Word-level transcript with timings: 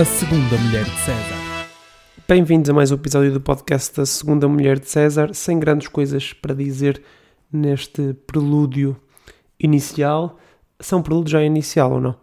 A 0.00 0.04
Segunda 0.06 0.56
Mulher 0.56 0.84
de 0.84 0.98
César. 1.00 1.68
Bem-vindos 2.26 2.70
a 2.70 2.72
mais 2.72 2.90
um 2.90 2.94
episódio 2.94 3.34
do 3.34 3.38
podcast 3.38 3.94
da 3.94 4.06
Segunda 4.06 4.48
Mulher 4.48 4.78
de 4.78 4.88
César, 4.88 5.34
sem 5.34 5.60
grandes 5.60 5.88
coisas 5.88 6.32
para 6.32 6.54
dizer 6.54 7.02
neste 7.52 8.14
prelúdio 8.26 8.96
inicial. 9.62 10.38
São 10.80 11.02
prelúdio 11.02 11.32
já 11.32 11.42
inicial 11.42 11.92
ou 11.92 12.00
não? 12.00 12.16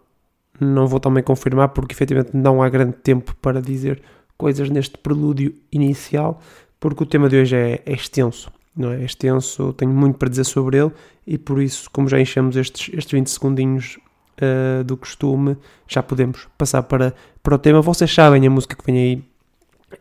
Não 0.60 0.88
vou 0.88 0.98
também 0.98 1.22
confirmar 1.22 1.68
porque 1.68 1.94
efetivamente 1.94 2.36
não 2.36 2.60
há 2.60 2.68
grande 2.68 2.96
tempo 2.96 3.36
para 3.36 3.62
dizer 3.62 4.02
coisas 4.36 4.68
neste 4.70 4.98
prelúdio 4.98 5.54
inicial, 5.70 6.40
porque 6.80 7.04
o 7.04 7.06
tema 7.06 7.28
de 7.28 7.36
hoje 7.36 7.54
é, 7.54 7.80
é 7.86 7.92
extenso, 7.92 8.50
não 8.76 8.90
é? 8.90 9.02
É 9.02 9.04
extenso, 9.04 9.72
tenho 9.74 9.92
muito 9.92 10.18
para 10.18 10.28
dizer 10.28 10.42
sobre 10.42 10.78
ele 10.78 10.90
e 11.24 11.38
por 11.38 11.62
isso, 11.62 11.88
como 11.92 12.08
já 12.08 12.18
enchemos 12.18 12.56
estes, 12.56 12.92
estes 12.92 13.12
20 13.12 13.30
segundinhos 13.30 14.00
uh, 14.40 14.84
do 14.84 14.96
costume, 14.96 15.56
já 15.86 16.02
podemos 16.02 16.46
passar 16.56 16.82
para, 16.82 17.14
para 17.42 17.54
o 17.54 17.58
tema. 17.58 17.80
Vocês 17.80 18.12
sabem 18.12 18.46
a 18.46 18.50
música 18.50 18.76
que 18.76 18.84
vem 18.84 18.98
aí, 18.98 19.24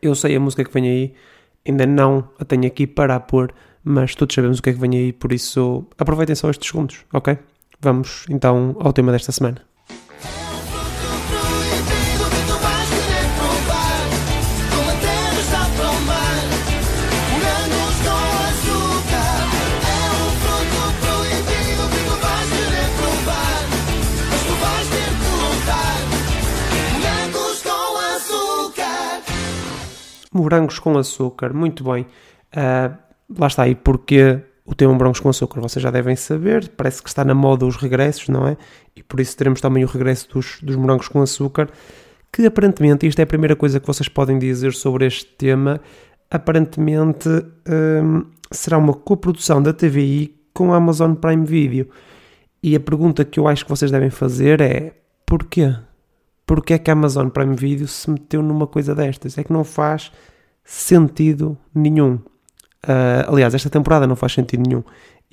eu 0.01 0.15
sei 0.15 0.35
a 0.35 0.39
música 0.39 0.63
que 0.63 0.73
vem 0.73 0.87
aí, 0.87 1.13
ainda 1.67 1.85
não 1.85 2.29
a 2.39 2.45
tenho 2.45 2.65
aqui 2.65 2.87
para 2.87 3.19
pôr, 3.19 3.53
mas 3.83 4.15
todos 4.15 4.33
sabemos 4.33 4.59
o 4.59 4.61
que 4.61 4.69
é 4.69 4.73
que 4.73 4.79
vem 4.79 4.91
aí, 4.97 5.13
por 5.13 5.31
isso 5.31 5.85
aproveitem 5.97 6.35
só 6.35 6.49
estes 6.49 6.69
segundos, 6.69 7.05
ok? 7.13 7.37
Vamos 7.79 8.25
então 8.29 8.75
ao 8.79 8.93
tema 8.93 9.11
desta 9.11 9.31
semana. 9.31 9.66
Morangos 30.47 30.79
com 30.79 30.97
açúcar, 30.97 31.53
muito 31.53 31.83
bem. 31.83 32.03
Uh, 32.53 32.97
lá 33.37 33.47
está 33.47 33.63
aí 33.63 33.75
porque 33.75 34.39
o 34.65 34.73
tema 34.73 34.93
morangos 34.93 35.19
com 35.19 35.27
açúcar, 35.27 35.59
vocês 35.59 35.83
já 35.83 35.91
devem 35.91 36.15
saber, 36.15 36.69
parece 36.69 37.03
que 37.03 37.09
está 37.09 37.25
na 37.25 37.33
moda 37.33 37.65
os 37.65 37.75
regressos, 37.75 38.29
não 38.29 38.47
é? 38.47 38.55
E 38.95 39.03
por 39.03 39.19
isso 39.19 39.35
teremos 39.35 39.59
também 39.59 39.83
o 39.83 39.87
regresso 39.87 40.29
dos, 40.29 40.59
dos 40.61 40.77
morangos 40.77 41.09
com 41.09 41.21
açúcar, 41.21 41.69
que 42.31 42.45
aparentemente, 42.45 43.05
isto 43.05 43.19
é 43.19 43.23
a 43.23 43.27
primeira 43.27 43.55
coisa 43.55 43.79
que 43.79 43.87
vocês 43.87 44.07
podem 44.07 44.39
dizer 44.39 44.73
sobre 44.73 45.05
este 45.05 45.25
tema, 45.25 45.81
aparentemente 46.31 47.27
um, 47.29 48.23
será 48.49 48.77
uma 48.77 48.93
coprodução 48.93 49.61
da 49.61 49.73
TVI 49.73 50.33
com 50.53 50.73
a 50.73 50.77
Amazon 50.77 51.13
Prime 51.13 51.45
Video. 51.45 51.89
E 52.63 52.75
a 52.75 52.79
pergunta 52.79 53.23
que 53.23 53.39
eu 53.39 53.47
acho 53.47 53.65
que 53.65 53.69
vocês 53.69 53.91
devem 53.91 54.09
fazer 54.09 54.61
é, 54.61 54.93
porquê? 55.25 55.75
Porquê 56.45 56.73
é 56.73 56.77
que 56.79 56.89
a 56.89 56.93
Amazon 56.93 57.27
Prime 57.27 57.55
Video 57.55 57.87
se 57.87 58.09
meteu 58.09 58.41
numa 58.41 58.65
coisa 58.65 58.95
destas? 58.95 59.37
É 59.37 59.43
que 59.43 59.53
não 59.53 59.63
faz 59.65 60.11
sentido 60.67 61.57
nenhum. 61.73 62.15
Uh, 62.83 63.23
aliás, 63.29 63.55
esta 63.55 63.69
temporada 63.69 64.05
não 64.05 64.17
faz 64.17 64.33
sentido 64.33 64.67
nenhum. 64.67 64.83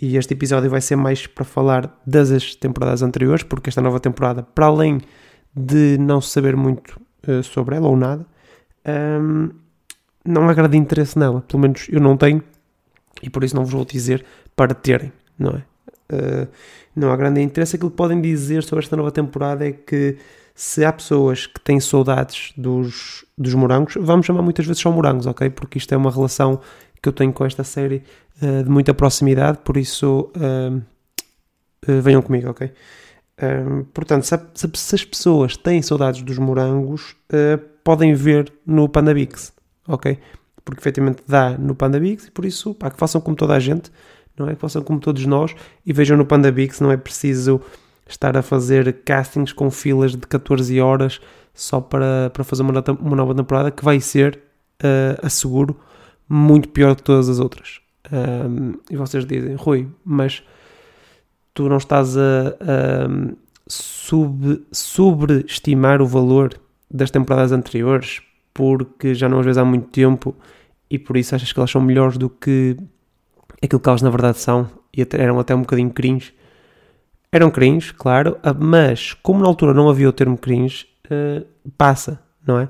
E 0.01 0.17
este 0.17 0.33
episódio 0.33 0.71
vai 0.71 0.81
ser 0.81 0.95
mais 0.95 1.27
para 1.27 1.45
falar 1.45 2.01
das 2.07 2.55
temporadas 2.55 3.03
anteriores, 3.03 3.43
porque 3.43 3.69
esta 3.69 3.83
nova 3.83 3.99
temporada, 3.99 4.45
para 4.45 4.67
além 4.67 5.01
de 5.55 5.99
não 5.99 6.21
saber 6.21 6.57
muito 6.57 7.01
uh, 7.29 7.43
sobre 7.43 7.75
ela 7.75 7.89
ou 7.89 7.97
nada, 7.97 8.25
um, 9.21 9.51
não 10.25 10.49
há 10.49 10.55
grande 10.55 10.77
interesse 10.77 11.19
nela. 11.19 11.43
Pelo 11.43 11.63
menos 11.63 11.89
eu 11.89 12.01
não 12.01 12.17
tenho, 12.17 12.43
e 13.21 13.29
por 13.29 13.43
isso 13.43 13.57
não 13.57 13.65
vos 13.65 13.75
vou 13.75 13.85
dizer 13.85 14.25
para 14.55 14.73
terem, 14.73 15.13
não 15.37 15.51
é? 15.51 15.65
Uh, 16.13 16.47
não 16.95 17.11
há 17.11 17.17
grande 17.17 17.41
interesse. 17.41 17.77
Aquilo 17.77 17.91
que 17.91 17.97
podem 17.97 18.21
dizer 18.21 18.63
sobre 18.63 18.85
esta 18.85 18.97
nova 18.97 19.11
temporada 19.11 19.67
é 19.67 19.73
que 19.73 20.19
se 20.55 20.85
há 20.85 20.93
pessoas 20.93 21.47
que 21.47 21.61
têm 21.61 21.81
saudades 21.81 22.53
dos, 22.57 23.25
dos 23.37 23.55
morangos, 23.55 23.95
vamos 23.99 24.25
chamar 24.25 24.43
muitas 24.43 24.65
vezes 24.65 24.81
só 24.81 24.91
morangos, 24.91 25.27
ok? 25.27 25.51
Porque 25.51 25.79
isto 25.79 25.93
é 25.93 25.97
uma 25.97 26.11
relação 26.11 26.61
que 27.03 27.09
eu 27.09 27.13
tenho 27.13 27.33
com 27.33 27.45
esta 27.45 27.65
série 27.65 28.05
uh, 28.41 28.63
de 28.63 28.71
muita 28.71 28.95
proximidade, 28.95 29.59
por 29.65 29.77
isso 29.77 30.31
uh, 30.37 30.77
uh, 30.77 32.03
venham 32.03 32.23
comigo, 32.23 32.51
ok? 32.51 32.73
portanto, 33.93 34.23
se, 34.23 34.39
se, 34.55 34.71
se, 34.73 34.95
as 34.95 35.05
pessoas 35.05 35.57
têm 35.57 35.83
saudades 35.83 36.23
dos 36.23 36.39
morangos, 36.39 37.17
podem 37.83 38.15
ver 38.15 38.51
no 38.65 38.89
Pandabix, 38.89 39.53
ok? 39.89 40.17
Porque 40.65 40.81
efetivamente 40.81 41.25
dá 41.27 41.59
no 41.59 41.75
Pandabix 41.75 42.27
e 42.27 42.31
por 42.31 42.45
isso, 42.45 42.73
pá, 42.75 42.93
que 42.93 42.97
façam 42.97 43.21
como 43.21 43.37
toda 43.37 43.55
a 43.55 43.59
gente, 43.59 43.91
não 44.39 44.49
é? 44.49 44.55
Que 44.55 44.61
façam 44.61 44.83
como 44.83 45.01
todos 45.01 45.25
nós 45.27 45.55
e 45.85 45.93
vejam 45.93 46.17
no 46.17 46.27
Pandabix, 46.27 46.81
não 46.81 46.91
é 46.91 46.97
preciso 46.97 47.61
estar 48.09 48.37
a 48.37 48.43
fazer 48.43 48.93
castings 49.05 49.53
com 49.53 49.71
filas 49.71 50.13
de 50.13 50.27
14 50.27 50.81
horas 50.81 51.21
só 51.55 51.81
para, 51.81 52.31
para 52.31 52.45
fazer 52.45 52.63
uma, 52.63 52.73
uma 53.01 53.17
nova 53.17 53.35
temporada 53.35 53.71
que 53.71 53.85
vai 53.85 54.01
ser, 54.01 54.39
uh, 54.83 55.25
asseguro, 55.25 55.79
muito 56.29 56.69
pior 56.69 56.97
que 56.97 57.03
todas 57.03 57.29
as 57.29 57.39
outras. 57.39 57.81
Um, 58.13 58.75
e 58.91 58.97
vocês 58.97 59.25
dizem, 59.25 59.55
Rui, 59.55 59.89
mas 60.05 60.43
tu 61.55 61.69
não 61.69 61.77
estás 61.77 62.17
a, 62.17 62.49
a 62.61 63.35
sub, 63.69 64.63
sobreestimar 64.73 66.03
o 66.03 66.07
valor 66.07 66.59
das 66.91 67.11
temporadas 67.11 67.53
anteriores 67.53 68.21
porque 68.53 69.15
já 69.15 69.29
não 69.29 69.41
as 69.41 69.45
vezes 69.45 69.59
há 69.59 69.65
muito 69.65 69.89
tempo 69.89 70.35
e 70.89 70.99
por 70.99 71.17
isso 71.17 71.35
achas 71.35 71.53
que 71.53 71.59
elas 71.59 71.71
são 71.71 71.81
melhores 71.81 72.17
do 72.17 72.31
que 72.31 72.77
aquilo 73.63 73.81
que 73.81 73.89
elas 73.89 74.03
na 74.03 74.11
verdade 74.11 74.39
são 74.39 74.69
e 74.97 75.07
eram 75.19 75.39
até 75.39 75.55
um 75.55 75.61
bocadinho 75.61 75.91
cringe 75.91 76.33
eram 77.35 77.51
cringe, 77.51 77.93
claro, 77.93 78.39
ah, 78.45 78.55
mas 78.55 79.13
como 79.13 79.41
na 79.41 79.49
altura 79.49 79.75
não 79.75 79.91
havia 79.91 80.09
o 80.09 80.13
termo 80.13 80.39
cringe, 80.39 80.87
uh, 81.07 81.45
passa, 81.77 82.21
não 82.47 82.61
é? 82.61 82.69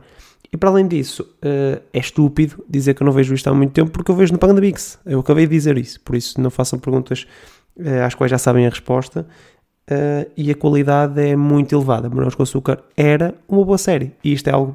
E 0.51 0.57
para 0.57 0.71
além 0.71 0.89
disso, 0.89 1.23
uh, 1.23 1.83
é 1.93 1.99
estúpido 1.99 2.65
dizer 2.67 2.95
que 2.95 3.03
eu 3.03 3.05
não 3.05 3.13
vejo 3.13 3.35
isto 3.35 3.47
há 3.47 3.53
muito 3.53 3.75
tempo 3.75 3.91
porque 3.91 4.11
eu 4.11 4.17
vejo 4.17 4.33
no 4.33 4.39
Panda 4.39 4.59
Bix. 4.59 4.99
Eu 5.05 5.21
acabei 5.21 5.47
de 5.47 5.55
dizer 5.55 5.77
isso, 5.77 6.01
por 6.01 6.17
isso 6.17 6.41
não 6.41 6.49
façam 6.49 6.79
perguntas 6.79 7.27
uh, 7.77 8.05
às 8.07 8.15
quais 8.15 8.31
já 8.31 8.39
sabem 8.39 8.67
a 8.67 8.71
resposta. 8.71 9.27
e 10.35 10.51
a 10.51 10.55
qualidade 10.55 11.21
é 11.21 11.37
muito 11.37 11.75
elevada. 11.75 12.09
Morangos 12.09 12.35
com 12.35 12.43
Açúcar 12.43 12.83
era 12.97 13.35
uma 13.47 13.63
boa 13.67 13.77
série. 13.77 14.13
E 14.25 14.33
isto 14.33 14.49
é 14.49 14.53
algo 14.53 14.75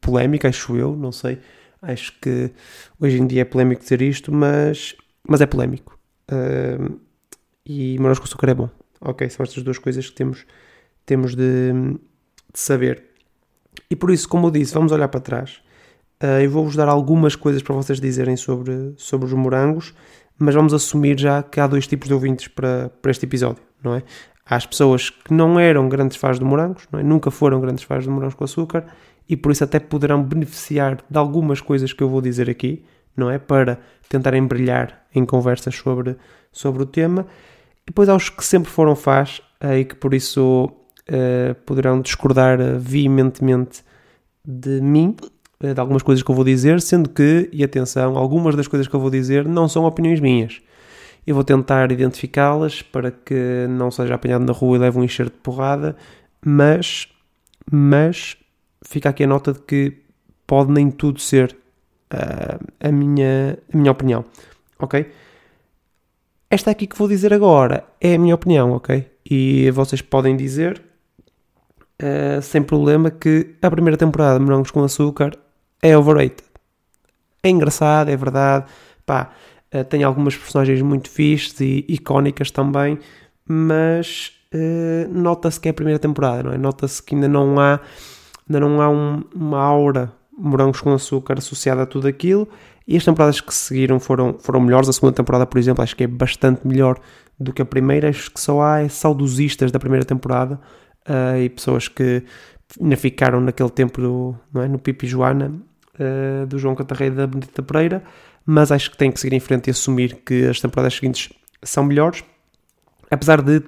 polémico, 0.00 0.46
acho 0.46 0.76
eu, 0.76 0.94
não 0.94 1.10
sei. 1.10 1.40
Acho 1.82 2.12
que 2.20 2.52
hoje 3.00 3.18
em 3.18 3.26
dia 3.26 3.42
é 3.42 3.44
polémico 3.44 3.82
dizer 3.82 4.00
isto, 4.00 4.30
mas, 4.32 4.94
mas 5.28 5.40
é 5.40 5.46
polémico. 5.46 5.98
e 7.66 7.96
Morangos 7.98 8.18
com 8.18 8.24
Açúcar 8.24 8.50
é 8.50 8.54
bom. 8.54 8.68
Ok, 9.00 9.28
são 9.28 9.44
estas 9.44 9.62
duas 9.62 9.78
coisas 9.78 10.08
que 10.08 10.14
temos, 10.14 10.46
temos 11.04 11.34
de, 11.34 11.72
de 11.72 12.58
saber. 12.58 13.04
E 13.90 13.96
por 13.96 14.10
isso, 14.10 14.28
como 14.28 14.46
eu 14.46 14.50
disse, 14.50 14.72
vamos 14.72 14.92
olhar 14.92 15.08
para 15.08 15.20
trás. 15.20 15.60
Uh, 16.22 16.40
eu 16.42 16.50
vou-vos 16.50 16.76
dar 16.76 16.88
algumas 16.88 17.36
coisas 17.36 17.62
para 17.62 17.74
vocês 17.74 18.00
dizerem 18.00 18.36
sobre, 18.36 18.94
sobre 18.96 19.26
os 19.26 19.32
morangos, 19.32 19.92
mas 20.38 20.54
vamos 20.54 20.72
assumir 20.72 21.18
já 21.18 21.42
que 21.42 21.60
há 21.60 21.66
dois 21.66 21.86
tipos 21.86 22.08
de 22.08 22.14
ouvintes 22.14 22.48
para, 22.48 22.88
para 23.02 23.10
este 23.10 23.26
episódio, 23.26 23.62
não 23.82 23.94
é? 23.94 24.02
Há 24.46 24.56
as 24.56 24.66
pessoas 24.66 25.10
que 25.10 25.32
não 25.32 25.58
eram 25.58 25.88
grandes 25.88 26.16
fãs 26.16 26.38
de 26.38 26.44
morangos, 26.44 26.86
é? 26.92 27.02
nunca 27.02 27.30
foram 27.30 27.60
grandes 27.60 27.84
fãs 27.84 28.04
de 28.04 28.10
morangos 28.10 28.34
com 28.34 28.44
açúcar 28.44 28.86
e 29.28 29.36
por 29.36 29.50
isso 29.52 29.64
até 29.64 29.80
poderão 29.80 30.22
beneficiar 30.22 31.02
de 31.08 31.18
algumas 31.18 31.60
coisas 31.60 31.92
que 31.92 32.02
eu 32.02 32.08
vou 32.08 32.20
dizer 32.20 32.48
aqui, 32.50 32.84
não 33.16 33.30
é? 33.30 33.38
Para 33.38 33.78
tentarem 34.08 34.46
brilhar 34.46 35.04
em 35.14 35.24
conversas 35.24 35.74
sobre, 35.74 36.16
sobre 36.52 36.82
o 36.82 36.86
tema. 36.86 37.26
E 37.82 37.86
depois 37.86 38.08
há 38.08 38.14
os 38.14 38.28
que 38.28 38.44
sempre 38.44 38.70
foram 38.70 38.96
fãs 38.96 39.40
uh, 39.62 39.74
e 39.74 39.84
que 39.84 39.94
por 39.94 40.14
isso 40.14 40.64
uh, 40.64 41.54
poderão 41.66 42.00
discordar 42.00 42.58
veementemente 42.78 43.82
de 44.46 44.80
mim, 44.80 45.16
de 45.60 45.80
algumas 45.80 46.02
coisas 46.02 46.22
que 46.22 46.30
eu 46.30 46.34
vou 46.34 46.44
dizer, 46.44 46.80
sendo 46.80 47.08
que, 47.08 47.48
e 47.52 47.64
atenção, 47.64 48.18
algumas 48.18 48.54
das 48.54 48.68
coisas 48.68 48.86
que 48.86 48.94
eu 48.94 49.00
vou 49.00 49.10
dizer 49.10 49.46
não 49.48 49.68
são 49.68 49.84
opiniões 49.84 50.20
minhas. 50.20 50.60
Eu 51.26 51.34
vou 51.34 51.44
tentar 51.44 51.90
identificá-las 51.90 52.82
para 52.82 53.10
que 53.10 53.66
não 53.70 53.90
seja 53.90 54.14
apanhado 54.14 54.44
na 54.44 54.52
rua 54.52 54.76
e 54.76 54.80
leve 54.80 54.98
um 54.98 55.04
enxerto 55.04 55.32
de 55.32 55.38
porrada, 55.38 55.96
mas, 56.44 57.08
mas 57.70 58.36
fica 58.82 59.08
aqui 59.08 59.24
a 59.24 59.26
nota 59.26 59.54
de 59.54 59.60
que 59.60 60.02
pode 60.46 60.70
nem 60.70 60.90
tudo 60.90 61.18
ser 61.20 61.56
uh, 62.12 62.72
a, 62.80 62.92
minha, 62.92 63.58
a 63.72 63.76
minha 63.76 63.92
opinião, 63.92 64.24
ok? 64.78 65.10
Esta 66.50 66.70
aqui 66.70 66.86
que 66.86 66.96
vou 66.96 67.08
dizer 67.08 67.32
agora 67.32 67.84
é 68.00 68.14
a 68.14 68.18
minha 68.18 68.34
opinião, 68.34 68.72
ok? 68.72 69.10
E 69.28 69.70
vocês 69.72 70.00
podem 70.00 70.36
dizer, 70.36 70.80
uh, 72.00 72.40
sem 72.42 72.62
problema, 72.62 73.10
que 73.10 73.56
a 73.60 73.70
primeira 73.70 73.96
temporada 73.96 74.38
de 74.38 74.44
Morangos 74.44 74.70
com 74.70 74.84
Açúcar 74.84 75.36
é 75.82 75.96
overrated. 75.96 76.44
É 77.42 77.48
engraçado, 77.48 78.08
é 78.08 78.16
verdade, 78.16 78.66
pá, 79.04 79.32
uh, 79.74 79.84
tem 79.84 80.04
algumas 80.04 80.36
personagens 80.36 80.80
muito 80.82 81.10
fixes 81.10 81.60
e 81.60 81.84
icónicas 81.88 82.50
também, 82.50 82.98
mas 83.46 84.32
uh, 84.54 85.08
nota-se 85.12 85.58
que 85.58 85.68
é 85.68 85.70
a 85.70 85.74
primeira 85.74 85.98
temporada, 85.98 86.44
não 86.44 86.52
é? 86.52 86.58
Nota-se 86.58 87.02
que 87.02 87.14
ainda 87.14 87.28
não 87.28 87.58
há, 87.58 87.80
ainda 88.48 88.60
não 88.60 88.80
há 88.80 88.88
um, 88.88 89.24
uma 89.34 89.58
aura 89.58 90.12
morangos 90.36 90.80
com 90.80 90.92
açúcar 90.92 91.38
associada 91.38 91.82
a 91.82 91.86
tudo 91.86 92.08
aquilo 92.08 92.48
e 92.86 92.96
as 92.96 93.04
temporadas 93.04 93.40
que 93.40 93.54
seguiram 93.54 93.98
foram, 93.98 94.36
foram 94.38 94.60
melhores. 94.60 94.88
A 94.88 94.92
segunda 94.92 95.14
temporada, 95.14 95.46
por 95.46 95.58
exemplo, 95.58 95.82
acho 95.82 95.96
que 95.96 96.04
é 96.04 96.06
bastante 96.06 96.66
melhor 96.66 96.98
do 97.38 97.52
que 97.52 97.62
a 97.62 97.64
primeira. 97.64 98.08
Acho 98.08 98.30
que 98.30 98.40
só 98.40 98.60
há 98.60 98.88
saudosistas 98.88 99.72
da 99.72 99.78
primeira 99.78 100.04
temporada 100.04 100.60
uh, 101.08 101.38
e 101.38 101.48
pessoas 101.48 101.88
que 101.88 102.22
ainda 102.80 102.96
ficaram 102.96 103.40
naquele 103.40 103.70
tempo 103.70 104.00
do, 104.00 104.36
não 104.52 104.62
é, 104.62 104.68
no 104.68 104.78
Pipi 104.78 105.06
Joana, 105.06 105.52
uh, 105.98 106.46
do 106.46 106.58
João 106.58 106.74
Cantarreira 106.74 107.14
da 107.14 107.26
Benedita 107.26 107.62
Pereira, 107.62 108.02
mas 108.44 108.70
acho 108.70 108.90
que 108.90 108.96
tem 108.96 109.10
que 109.10 109.20
seguir 109.20 109.36
em 109.36 109.40
frente 109.40 109.68
e 109.68 109.70
assumir 109.70 110.16
que 110.24 110.46
as 110.46 110.60
temporadas 110.60 110.94
seguintes 110.94 111.32
são 111.62 111.84
melhores, 111.84 112.22
apesar 113.10 113.40
de 113.40 113.62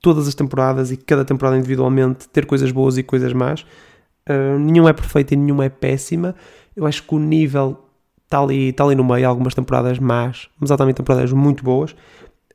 todas 0.00 0.26
as 0.28 0.34
temporadas 0.34 0.90
e 0.90 0.96
cada 0.96 1.24
temporada 1.24 1.56
individualmente 1.56 2.28
ter 2.28 2.46
coisas 2.46 2.70
boas 2.70 2.98
e 2.98 3.02
coisas 3.02 3.32
más. 3.32 3.64
Uh, 4.28 4.58
nenhuma 4.58 4.90
é 4.90 4.92
perfeita 4.92 5.34
e 5.34 5.36
nenhuma 5.36 5.64
é 5.64 5.68
péssima. 5.68 6.34
Eu 6.76 6.86
acho 6.86 7.02
que 7.02 7.14
o 7.14 7.18
nível 7.18 7.78
está 8.24 8.40
ali, 8.40 8.68
está 8.68 8.84
ali 8.84 8.94
no 8.94 9.04
meio, 9.04 9.26
algumas 9.26 9.54
temporadas 9.54 9.98
más, 9.98 10.48
mas 10.60 10.70
há 10.70 10.76
também 10.76 10.94
temporadas 10.94 11.32
muito 11.32 11.64
boas. 11.64 11.92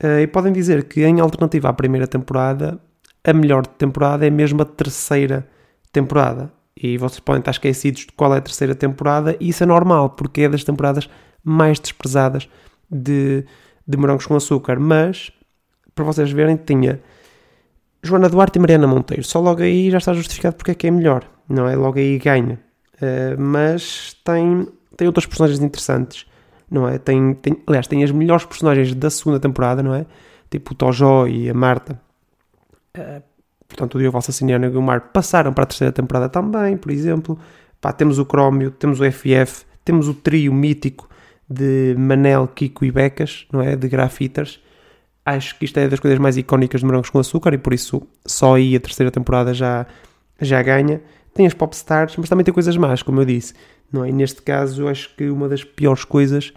Uh, 0.04 0.20
e 0.22 0.28
podem 0.28 0.54
dizer 0.54 0.84
que, 0.84 1.04
em 1.04 1.20
alternativa 1.20 1.70
à 1.70 1.74
primeira 1.74 2.08
temporada, 2.08 2.80
a 3.24 3.34
melhor 3.34 3.66
temporada 3.66 4.26
é 4.26 4.30
mesmo 4.30 4.62
a 4.62 4.66
terceira 4.66 5.48
temporada. 5.92 6.52
E 6.76 6.98
vocês 6.98 7.20
podem 7.20 7.40
estar 7.40 7.52
esquecidos 7.52 8.02
de 8.02 8.12
qual 8.14 8.34
é 8.34 8.38
a 8.38 8.42
terceira 8.42 8.76
temporada, 8.76 9.36
e 9.40 9.50
isso 9.50 9.64
é 9.64 9.66
normal, 9.66 10.12
porque 10.12 10.42
é 10.42 10.50
das 10.50 10.64
temporadas 10.64 11.10
mais 11.44 11.80
desprezadas 11.80 12.50
de, 12.90 13.46
de 13.88 13.98
Morangos 13.98 14.26
com 14.26 14.36
Açúcar. 14.36 14.80
Mas, 14.80 15.32
para 15.96 16.06
vocês 16.06 16.32
verem, 16.32 16.56
tinha 16.58 17.00
Joana 18.04 18.28
Duarte 18.28 18.60
e 18.60 18.62
Mariana 18.62 18.86
Monteiro. 18.86 19.24
Só 19.24 19.40
logo 19.40 19.62
aí 19.62 19.90
já 19.90 19.98
está 19.98 20.14
justificado 20.14 20.58
porque 20.58 20.72
é 20.72 20.76
que 20.76 20.88
é 20.88 20.92
melhor, 20.92 21.24
não 21.48 21.68
é? 21.68 21.76
Logo 21.76 21.98
aí 21.98 22.20
ganha. 22.20 22.60
Uh, 22.96 23.40
mas 23.42 24.16
tem, 24.26 24.68
tem 24.98 25.08
outras 25.08 25.26
personagens 25.26 25.62
interessantes, 25.62 26.26
não 26.70 26.88
é? 26.88 26.98
Tem, 26.98 27.34
tem, 27.36 27.58
aliás, 27.66 27.88
tem 27.88 28.04
as 28.04 28.12
melhores 28.12 28.46
personagens 28.46 28.94
da 28.94 29.10
segunda 29.10 29.40
temporada, 29.40 29.82
não 29.82 29.96
é? 29.96 30.06
Tipo 30.52 30.74
o 30.74 30.76
Tojó 30.76 31.26
e 31.28 31.50
a 31.50 31.54
Marta. 31.54 32.00
Uh, 32.98 33.24
portanto, 33.70 33.96
o 33.96 34.00
Diogo 34.00 34.12
Valsassiniano 34.12 34.66
e 34.66 34.68
o 34.68 34.72
Guilmar 34.72 35.10
passaram 35.14 35.54
para 35.54 35.64
a 35.64 35.68
terceira 35.68 35.94
temporada 35.94 36.28
também, 36.28 36.76
por 36.76 36.92
exemplo. 36.92 37.40
Pá, 37.80 37.94
temos 37.94 38.20
o 38.20 38.26
Crómio, 38.26 38.70
temos 38.70 39.00
o 39.00 39.10
FF, 39.10 39.66
temos 39.84 40.10
o 40.10 40.14
trio 40.14 40.54
mítico 40.54 41.10
de 41.50 41.96
Manel, 41.98 42.50
Kiko 42.50 42.84
e 42.84 42.92
Becas, 42.92 43.48
não 43.52 43.62
é? 43.62 43.78
De 43.78 43.88
grafiters 43.88 44.60
acho 45.26 45.58
que 45.58 45.66
isto 45.66 45.78
é 45.80 45.88
das 45.88 46.00
coisas 46.00 46.20
mais 46.20 46.38
icónicas 46.38 46.82
de 46.82 46.86
Morangos 46.86 47.10
com 47.10 47.20
Açúcar 47.20 47.54
e 47.54 47.58
por 47.58 47.74
isso 47.74 48.02
só 48.26 48.56
aí 48.56 48.76
a 48.76 48.80
terceira 48.80 49.12
temporada 49.12 49.54
já, 49.54 49.86
já 50.40 50.62
ganha. 50.62 51.02
Tem 51.34 51.48
as 51.48 51.54
pop 51.54 51.74
stars, 51.76 52.16
mas 52.18 52.30
também 52.30 52.44
tem 52.44 52.54
coisas 52.54 52.76
más, 52.78 53.02
como 53.02 53.22
eu 53.22 53.26
disse. 53.26 53.54
Não 53.92 54.04
é? 54.04 54.10
E 54.10 54.12
neste 54.12 54.42
caso, 54.42 54.88
acho 54.88 55.16
que 55.16 55.30
uma 55.30 55.48
das 55.48 55.64
piores 55.64 56.04
coisas 56.04 56.54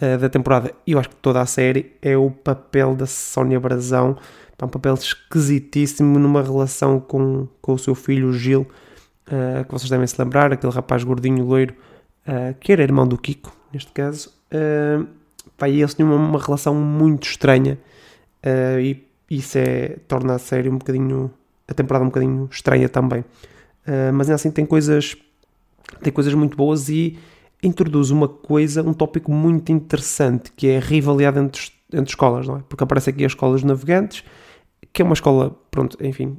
uh, 0.00 0.18
da 0.18 0.28
temporada, 0.28 0.72
e 0.86 0.92
eu 0.92 0.98
acho 0.98 1.08
que 1.08 1.16
toda 1.16 1.40
a 1.40 1.46
série, 1.46 1.92
é 2.00 2.16
o 2.16 2.30
papel 2.30 2.94
da 2.94 3.06
Sónia 3.06 3.58
Brazão. 3.58 4.16
É 4.60 4.64
um 4.64 4.68
papel 4.68 4.94
esquisitíssimo 4.94 6.20
numa 6.20 6.40
relação 6.40 7.00
com, 7.00 7.48
com 7.60 7.72
o 7.72 7.78
seu 7.78 7.96
filho, 7.96 8.32
Gil, 8.32 8.60
uh, 9.26 9.64
que 9.64 9.72
vocês 9.72 9.90
devem 9.90 10.06
se 10.06 10.20
lembrar, 10.22 10.52
aquele 10.52 10.72
rapaz 10.72 11.02
gordinho, 11.02 11.44
loiro, 11.44 11.74
uh, 12.28 12.54
que 12.60 12.72
era 12.72 12.80
irmão 12.80 13.06
do 13.06 13.18
Kiko, 13.18 13.52
neste 13.72 13.90
caso. 13.90 14.32
Uh, 14.52 15.04
pá, 15.62 15.68
e 15.68 15.80
eles 15.80 15.94
tinham 15.94 16.14
uma, 16.14 16.28
uma 16.28 16.38
relação 16.38 16.74
muito 16.74 17.24
estranha 17.24 17.78
Uh, 18.44 18.80
e 18.80 19.06
isso 19.30 19.56
é, 19.56 19.96
torna 20.08 20.34
a 20.34 20.38
série 20.38 20.68
um 20.68 20.76
bocadinho, 20.76 21.32
a 21.68 21.72
temporada 21.72 22.04
um 22.04 22.08
bocadinho 22.08 22.48
estranha 22.50 22.88
também. 22.88 23.20
Uh, 23.20 24.12
mas 24.12 24.28
assim 24.28 24.50
tem 24.50 24.66
coisas, 24.66 25.16
tem 26.02 26.12
coisas 26.12 26.34
muito 26.34 26.56
boas 26.56 26.88
e 26.88 27.18
introduz 27.62 28.10
uma 28.10 28.28
coisa, 28.28 28.82
um 28.82 28.92
tópico 28.92 29.30
muito 29.32 29.70
interessante 29.70 30.52
que 30.52 30.66
é 30.68 30.78
a 30.78 30.80
rivalidade 30.80 31.38
entre, 31.38 31.62
entre 31.92 32.10
escolas, 32.10 32.46
não 32.48 32.56
é? 32.56 32.62
Porque 32.68 32.82
aparece 32.82 33.10
aqui 33.10 33.24
as 33.24 33.32
escolas 33.32 33.62
navegantes, 33.62 34.24
que 34.92 35.00
é 35.00 35.04
uma 35.04 35.14
escola, 35.14 35.56
pronto, 35.70 35.96
enfim, 36.04 36.36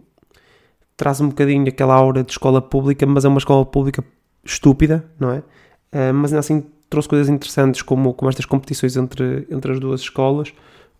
traz 0.97 1.21
um 1.21 1.29
bocadinho 1.29 1.67
aquela 1.67 1.95
aura 1.95 2.23
de 2.23 2.31
escola 2.31 2.61
pública, 2.61 3.05
mas 3.05 3.23
é 3.23 3.29
uma 3.29 3.37
escola 3.37 3.65
pública 3.65 4.03
estúpida, 4.43 5.09
não 5.17 5.31
é? 5.31 5.37
Uh, 5.93 6.13
mas 6.13 6.31
ainda 6.31 6.39
assim 6.41 6.65
trouxe 6.93 7.09
coisas 7.09 7.27
interessantes 7.27 7.81
como, 7.81 8.13
como 8.13 8.29
estas 8.29 8.45
competições 8.45 8.95
entre, 8.95 9.47
entre 9.49 9.71
as 9.71 9.79
duas 9.79 10.01
escolas 10.01 10.53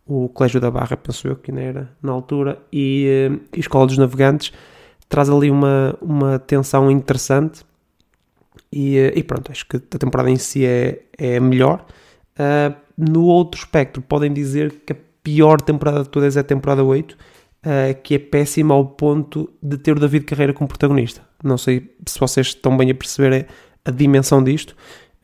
o 0.05 0.27
Colégio 0.29 0.59
da 0.59 0.69
Barra, 0.69 0.97
penso 0.97 1.27
eu, 1.27 1.35
que 1.35 1.51
ainda 1.51 1.61
era 1.61 1.89
na 2.01 2.11
altura, 2.11 2.59
e, 2.71 3.07
eh, 3.07 3.39
e 3.55 3.59
Escola 3.59 3.87
dos 3.87 3.97
Navegantes, 3.97 4.51
traz 5.07 5.29
ali 5.29 5.49
uma, 5.49 5.97
uma 6.01 6.39
tensão 6.39 6.91
interessante. 6.91 7.63
E, 8.71 8.97
eh, 8.97 9.13
e 9.15 9.23
pronto, 9.23 9.51
acho 9.51 9.65
que 9.65 9.77
a 9.77 9.97
temporada 9.97 10.29
em 10.29 10.37
si 10.37 10.65
é, 10.65 11.03
é 11.17 11.39
melhor. 11.39 11.85
Uh, 12.33 12.75
no 12.97 13.25
outro 13.25 13.59
espectro, 13.59 14.01
podem 14.01 14.33
dizer 14.33 14.81
que 14.85 14.93
a 14.93 14.95
pior 15.21 15.61
temporada 15.61 16.03
de 16.03 16.09
todas 16.09 16.35
é 16.35 16.39
a 16.39 16.43
temporada 16.43 16.83
8, 16.83 17.13
uh, 17.13 17.17
que 18.01 18.15
é 18.15 18.19
péssima 18.19 18.73
ao 18.73 18.85
ponto 18.85 19.49
de 19.61 19.77
ter 19.77 19.95
o 19.95 19.99
David 19.99 20.25
Carreira 20.25 20.51
como 20.51 20.67
protagonista. 20.67 21.21
Não 21.43 21.57
sei 21.57 21.95
se 22.05 22.19
vocês 22.19 22.47
estão 22.47 22.75
bem 22.75 22.91
a 22.91 22.95
perceber 22.95 23.47
a, 23.85 23.89
a 23.89 23.91
dimensão 23.91 24.43
disto. 24.43 24.75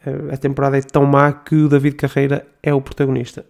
Uh, 0.05 0.33
a 0.33 0.37
temporada 0.37 0.77
é 0.77 0.81
tão 0.81 1.05
má 1.05 1.31
que 1.31 1.55
o 1.55 1.69
David 1.69 1.95
Carreira 1.95 2.47
é 2.63 2.73
o 2.73 2.81
protagonista. 2.81 3.45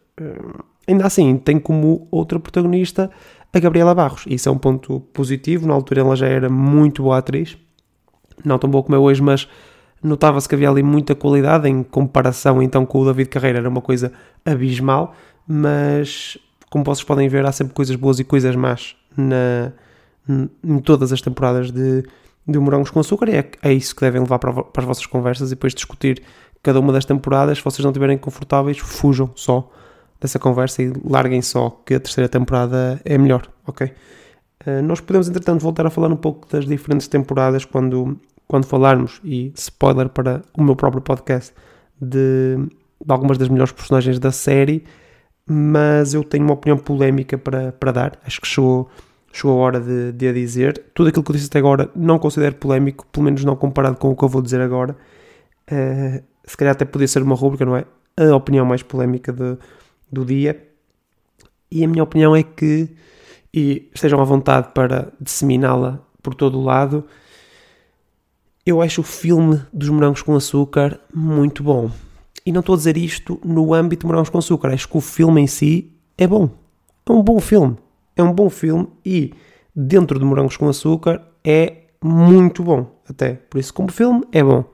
Ainda 0.87 1.05
assim, 1.05 1.37
tem 1.37 1.59
como 1.59 2.07
outra 2.11 2.39
protagonista 2.39 3.09
a 3.53 3.59
Gabriela 3.59 3.93
Barros. 3.95 4.25
Isso 4.27 4.49
é 4.49 4.51
um 4.51 4.57
ponto 4.57 4.99
positivo. 5.13 5.67
Na 5.67 5.73
altura 5.73 6.01
ela 6.01 6.15
já 6.15 6.27
era 6.27 6.49
muito 6.49 7.03
boa 7.03 7.17
atriz. 7.17 7.57
Não 8.43 8.57
tão 8.57 8.69
boa 8.69 8.83
como 8.83 8.95
é 8.95 8.99
hoje, 8.99 9.21
mas 9.21 9.47
notava-se 10.01 10.47
que 10.47 10.55
havia 10.55 10.69
ali 10.69 10.83
muita 10.83 11.15
qualidade 11.15 11.67
em 11.67 11.83
comparação 11.83 12.61
então 12.61 12.85
com 12.85 12.99
o 12.99 13.05
David 13.05 13.29
Carreira. 13.29 13.59
Era 13.59 13.69
uma 13.69 13.81
coisa 13.81 14.11
abismal, 14.45 15.13
mas 15.47 16.37
como 16.69 16.83
vocês 16.83 17.03
podem 17.03 17.27
ver, 17.27 17.45
há 17.45 17.51
sempre 17.51 17.73
coisas 17.73 17.95
boas 17.95 18.19
e 18.19 18.23
coisas 18.23 18.55
más 18.55 18.95
na, 19.17 19.71
em 20.63 20.79
todas 20.79 21.11
as 21.11 21.21
temporadas 21.21 21.71
de, 21.71 22.03
de 22.49 22.59
Morangos 22.59 22.89
com 22.89 22.99
Açúcar. 22.99 23.29
E 23.29 23.35
é, 23.35 23.51
é 23.61 23.73
isso 23.73 23.95
que 23.95 24.01
devem 24.01 24.21
levar 24.21 24.39
para, 24.39 24.63
para 24.63 24.81
as 24.81 24.87
vossas 24.87 25.05
conversas 25.05 25.49
e 25.49 25.55
depois 25.55 25.73
discutir 25.73 26.21
cada 26.61 26.79
uma 26.79 26.91
das 26.91 27.05
temporadas. 27.05 27.57
Se 27.57 27.63
vocês 27.63 27.83
não 27.83 27.91
estiverem 27.91 28.17
confortáveis, 28.17 28.77
fujam 28.77 29.31
só 29.35 29.69
dessa 30.19 30.37
conversa 30.37 30.83
e 30.83 30.91
larguem 31.03 31.41
só 31.41 31.69
que 31.85 31.93
a 31.93 31.99
terceira 31.99 32.27
temporada 32.27 32.99
é 33.05 33.17
melhor, 33.17 33.47
ok? 33.65 33.91
Uh, 34.65 34.81
nós 34.83 34.99
podemos, 34.99 35.29
entretanto, 35.29 35.61
voltar 35.61 35.85
a 35.85 35.89
falar 35.89 36.09
um 36.09 36.17
pouco 36.17 36.47
das 36.51 36.65
diferentes 36.65 37.07
temporadas 37.07 37.63
quando, 37.63 38.19
quando 38.45 38.65
falarmos, 38.65 39.21
e 39.23 39.53
spoiler 39.55 40.09
para 40.09 40.41
o 40.57 40.61
meu 40.61 40.75
próprio 40.75 41.01
podcast, 41.01 41.53
de, 42.01 42.57
de 42.57 43.11
algumas 43.11 43.37
das 43.37 43.47
melhores 43.47 43.71
personagens 43.71 44.19
da 44.19 44.31
série, 44.31 44.83
mas 45.47 46.13
eu 46.13 46.23
tenho 46.23 46.43
uma 46.43 46.53
opinião 46.53 46.77
polémica 46.77 47.37
para, 47.37 47.71
para 47.71 47.91
dar, 47.91 48.19
acho 48.25 48.41
que 48.41 48.47
chegou, 48.47 48.89
chegou 49.31 49.59
a 49.59 49.63
hora 49.63 49.79
de, 49.79 50.11
de 50.11 50.27
a 50.27 50.33
dizer. 50.33 50.83
Tudo 50.93 51.09
aquilo 51.09 51.23
que 51.23 51.31
eu 51.31 51.35
disse 51.35 51.47
até 51.47 51.59
agora 51.59 51.89
não 51.95 52.19
considero 52.19 52.55
polémico, 52.55 53.05
pelo 53.07 53.25
menos 53.25 53.43
não 53.43 53.55
comparado 53.55 53.97
com 53.97 54.09
o 54.11 54.15
que 54.15 54.23
eu 54.23 54.29
vou 54.29 54.41
dizer 54.41 54.61
agora. 54.61 54.95
Uh, 55.71 56.23
se 56.45 56.57
calhar 56.57 56.73
até 56.73 56.85
podia 56.85 57.07
ser 57.07 57.21
uma 57.21 57.35
rubrica, 57.35 57.65
não 57.65 57.75
é? 57.75 57.85
A 58.17 58.35
opinião 58.35 58.65
mais 58.65 58.81
polémica 58.83 59.31
de, 59.31 59.57
do 60.11 60.25
dia. 60.25 60.67
E 61.71 61.83
a 61.83 61.87
minha 61.87 62.03
opinião 62.03 62.35
é 62.35 62.41
que, 62.41 62.89
e 63.53 63.89
estejam 63.93 64.19
à 64.19 64.23
vontade 64.23 64.69
para 64.73 65.13
disseminá-la 65.21 65.99
por 66.21 66.33
todo 66.33 66.57
o 66.57 66.63
lado, 66.63 67.05
eu 68.65 68.81
acho 68.81 69.01
o 69.01 69.03
filme 69.03 69.61
dos 69.71 69.89
Morangos 69.89 70.21
com 70.21 70.35
Açúcar 70.35 70.99
muito 71.13 71.63
bom. 71.63 71.91
E 72.45 72.51
não 72.51 72.61
estou 72.61 72.73
a 72.73 72.77
dizer 72.77 72.97
isto 72.97 73.39
no 73.43 73.73
âmbito 73.73 74.01
de 74.01 74.07
Morangos 74.07 74.29
com 74.29 74.37
Açúcar, 74.39 74.73
acho 74.73 74.89
que 74.89 74.97
o 74.97 75.01
filme 75.01 75.41
em 75.41 75.47
si 75.47 75.91
é 76.17 76.27
bom. 76.27 76.49
É 77.07 77.11
um 77.11 77.21
bom 77.21 77.39
filme. 77.39 77.77
É 78.19 78.21
um 78.23 78.33
bom 78.33 78.49
filme 78.49 78.85
e 79.05 79.33
dentro 79.73 80.19
de 80.19 80.25
Morangos 80.25 80.57
com 80.57 80.67
Açúcar 80.67 81.21
é 81.41 81.83
muito 82.03 82.61
bom, 82.61 83.01
até. 83.09 83.35
Por 83.35 83.59
isso, 83.59 83.73
como 83.73 83.89
filme, 83.93 84.25
é 84.33 84.43
bom. 84.43 84.65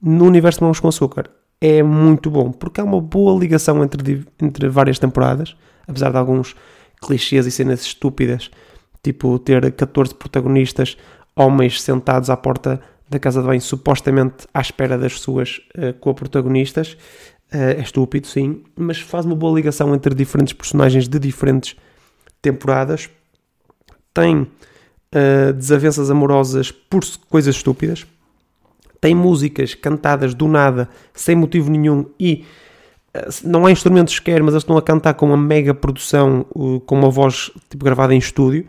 No 0.00 0.24
universo 0.24 0.60
de 0.60 0.62
Morangos 0.62 0.80
com 0.80 0.88
Açúcar 0.88 1.28
é 1.60 1.82
muito 1.82 2.30
bom, 2.30 2.50
porque 2.50 2.80
há 2.80 2.84
uma 2.84 3.02
boa 3.02 3.38
ligação 3.38 3.84
entre, 3.84 4.24
entre 4.40 4.70
várias 4.70 4.98
temporadas, 4.98 5.54
apesar 5.86 6.12
de 6.12 6.16
alguns 6.16 6.56
clichês 6.98 7.44
e 7.44 7.50
cenas 7.50 7.82
estúpidas, 7.82 8.50
tipo 9.02 9.38
ter 9.38 9.70
14 9.72 10.14
protagonistas, 10.14 10.96
homens 11.36 11.82
sentados 11.82 12.30
à 12.30 12.38
porta 12.38 12.80
da 13.06 13.18
casa 13.18 13.42
de 13.42 13.46
banho, 13.46 13.60
supostamente 13.60 14.46
à 14.54 14.62
espera 14.62 14.96
das 14.96 15.20
suas 15.20 15.60
uh, 15.76 15.92
co-protagonistas. 16.00 16.96
Uh, 17.52 17.76
é 17.76 17.80
estúpido, 17.82 18.26
sim, 18.26 18.62
mas 18.74 18.98
faz 18.98 19.26
uma 19.26 19.36
boa 19.36 19.54
ligação 19.54 19.94
entre 19.94 20.14
diferentes 20.14 20.54
personagens 20.54 21.06
de 21.06 21.18
diferentes 21.18 21.76
temporadas. 22.44 23.08
Tem 24.12 24.42
uh, 24.42 25.52
desavenças 25.54 26.10
amorosas 26.10 26.70
por 26.70 27.02
coisas 27.28 27.56
estúpidas, 27.56 28.06
tem 29.00 29.14
músicas 29.14 29.74
cantadas 29.74 30.34
do 30.34 30.46
nada, 30.46 30.88
sem 31.14 31.34
motivo 31.34 31.70
nenhum 31.70 32.06
e 32.18 32.44
eh, 33.12 33.28
não 33.44 33.66
há 33.66 33.70
instrumentos 33.70 34.14
sequer, 34.14 34.42
mas 34.42 34.54
eles 34.54 34.62
estão 34.62 34.78
a 34.78 34.82
cantar 34.82 35.12
com 35.12 35.26
uma 35.26 35.36
mega 35.36 35.74
produção, 35.74 36.46
com 36.86 36.94
uma 36.94 37.10
voz 37.10 37.50
tipo 37.68 37.84
gravada 37.84 38.14
em 38.14 38.18
estúdio. 38.18 38.66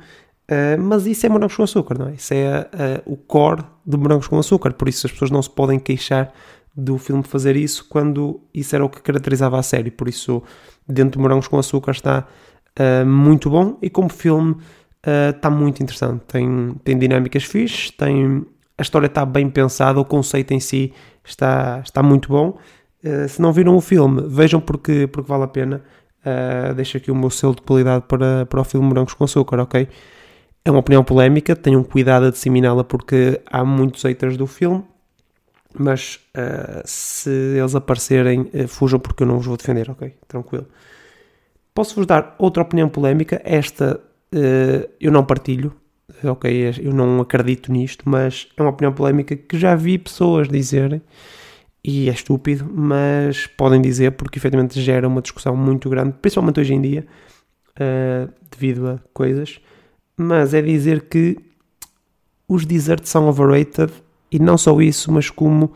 Uh, 0.51 0.79
mas 0.79 1.05
isso 1.05 1.25
é 1.25 1.29
morangos 1.29 1.55
com 1.55 1.63
açúcar, 1.63 1.98
não 1.98 2.10
é? 2.10 2.13
Isso 2.15 2.34
é 2.34 2.70
o 3.05 3.15
core 3.15 3.63
de 3.86 3.98
morangos 3.98 4.27
com 4.27 4.38
açúcar, 4.38 4.74
por 4.74 4.89
isso 4.89 5.08
as 5.08 5.13
pessoas 5.13 5.32
não 5.32 5.41
se 5.41 5.50
podem 5.50 5.79
queixar 5.79 6.32
do 6.75 6.98
filme 6.98 7.24
fazer 7.24 7.55
isso 7.55 7.86
quando 7.88 8.41
isso 8.53 8.75
era 8.75 8.84
o 8.84 8.89
que 8.89 9.01
caracterizava 9.01 9.58
a 9.58 9.63
série. 9.63 9.89
Por 9.89 10.10
isso, 10.10 10.44
dentro 10.88 11.17
de 11.17 11.20
morangos 11.20 11.48
com 11.48 11.58
açúcar 11.58 11.91
está 11.91 12.27
uh, 12.79 13.05
muito 13.05 13.50
bom 13.50 13.77
e 13.82 13.89
como 13.89 14.10
filme 14.10 14.58
está 15.36 15.51
muito 15.51 15.84
interessante. 15.84 16.24
Tem, 16.25 16.74
tem 16.84 16.98
dinâmicas 16.98 17.44
fixes, 17.44 17.91
tem 17.91 18.44
a 18.77 18.82
história 18.82 19.08
está 19.08 19.25
bem 19.25 19.50
pensada, 19.50 20.00
o 20.00 20.05
conceito 20.05 20.51
em 20.53 20.60
si 20.60 20.94
está, 21.24 21.82
está 21.84 22.03
muito 22.03 22.29
bom. 22.29 22.58
Uh, 23.03 23.27
se 23.27 23.41
não 23.41 23.53
viram 23.53 23.75
o 23.75 23.82
filme, 23.82 24.24
vejam 24.27 24.60
porque, 24.60 25.08
porque 25.08 25.29
vale 25.29 25.44
a 25.44 25.48
pena. 25.48 25.82
Uh, 26.25 26.74
deixo 26.74 26.98
aqui 26.98 27.12
o 27.12 27.15
meu 27.15 27.29
selo 27.29 27.55
de 27.55 27.62
qualidade 27.62 28.05
para, 28.08 28.46
para 28.48 28.60
o 28.60 28.63
filme 28.63 28.88
Morangos 28.88 29.13
com 29.13 29.24
Açúcar, 29.24 29.60
ok? 29.60 29.88
É 30.63 30.72
uma 30.72 30.79
opinião 30.79 31.03
polémica, 31.03 31.55
tenham 31.55 31.84
cuidado 31.84 32.25
a 32.25 32.32
disseminá-la 32.32 32.84
porque 32.84 33.39
há 33.46 33.63
muitos 33.63 34.01
haters 34.03 34.36
do 34.36 34.48
filme, 34.48 34.84
mas 35.77 36.20
uh, 36.36 36.82
se 36.84 37.29
eles 37.29 37.75
aparecerem, 37.75 38.50
uh, 38.53 38.67
fujam 38.67 39.00
porque 39.00 39.24
eu 39.24 39.27
não 39.27 39.38
os 39.38 39.46
vou 39.46 39.55
defender, 39.55 39.89
ok? 39.89 40.15
Tranquilo. 40.27 40.67
Posso-vos 41.75 42.08
dar 42.08 42.36
outra 42.39 42.63
opinião 42.63 42.88
polémica, 42.88 43.41
esta 43.44 44.00
uh, 44.34 44.89
eu 45.00 45.12
não 45.12 45.25
partilho, 45.25 45.75
ok? 46.24 46.74
Eu 46.82 46.94
não 46.94 47.20
acredito 47.20 47.72
nisto, 47.72 48.10
mas 48.10 48.48
é 48.55 48.62
uma 48.62 48.72
opinião 48.72 48.94
polémica 48.94 49.36
que 49.36 49.60
já 49.60 49.75
vi 49.75 49.98
pessoas 49.98 50.48
dizerem 50.48 51.01
e 51.84 52.10
é 52.10 52.13
estúpido, 52.13 52.65
mas 52.74 53.46
podem 53.46 53.82
dizer 53.82 54.13
porque 54.13 54.39
efetivamente 54.39 54.82
gera 54.82 55.08
uma 55.08 55.22
discussão 55.22 55.55
muito 55.55 55.89
grande, 55.89 56.15
principalmente 56.20 56.62
hoje 56.62 56.74
em 56.74 56.82
dia, 56.82 57.05
devido 58.50 58.88
a 58.88 59.00
coisas. 59.13 59.60
Mas 60.17 60.53
é 60.53 60.62
dizer 60.62 61.01
que 61.01 61.38
os 62.48 62.65
desserts 62.65 63.10
são 63.10 63.27
overrated 63.27 63.91
e 64.32 64.39
não 64.39 64.58
só 64.58 64.79
isso, 64.82 65.12
mas 65.12 65.29
como 65.29 65.74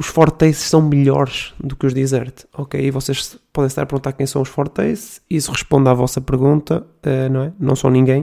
os 0.00 0.06
fortaces 0.06 0.62
são 0.62 0.80
melhores 0.80 1.52
do 1.62 1.76
que 1.76 1.84
os 1.84 1.92
desert, 1.92 2.44
ok? 2.56 2.80
E 2.80 2.90
vocês 2.90 3.38
podem 3.52 3.66
estar 3.66 3.82
a 3.82 3.86
perguntar 3.86 4.12
quem 4.12 4.26
são 4.26 4.40
os 4.40 4.48
fortaces, 4.48 5.20
isso 5.28 5.52
responde 5.52 5.90
à 5.90 5.92
vossa 5.92 6.22
pergunta, 6.22 6.86
uh, 7.04 7.30
não 7.30 7.42
é? 7.42 7.52
Não 7.60 7.76
são 7.76 7.90
ninguém. 7.90 8.22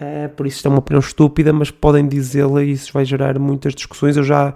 Uh, 0.00 0.28
por 0.36 0.46
isso 0.46 0.58
isto 0.58 0.66
é 0.66 0.68
uma 0.68 0.78
opinião 0.78 1.00
estúpida, 1.00 1.52
mas 1.52 1.68
podem 1.72 2.06
dizê-la 2.06 2.62
e 2.62 2.70
isso 2.70 2.92
vai 2.92 3.04
gerar 3.04 3.40
muitas 3.40 3.74
discussões. 3.74 4.16
Eu 4.16 4.22
já 4.22 4.54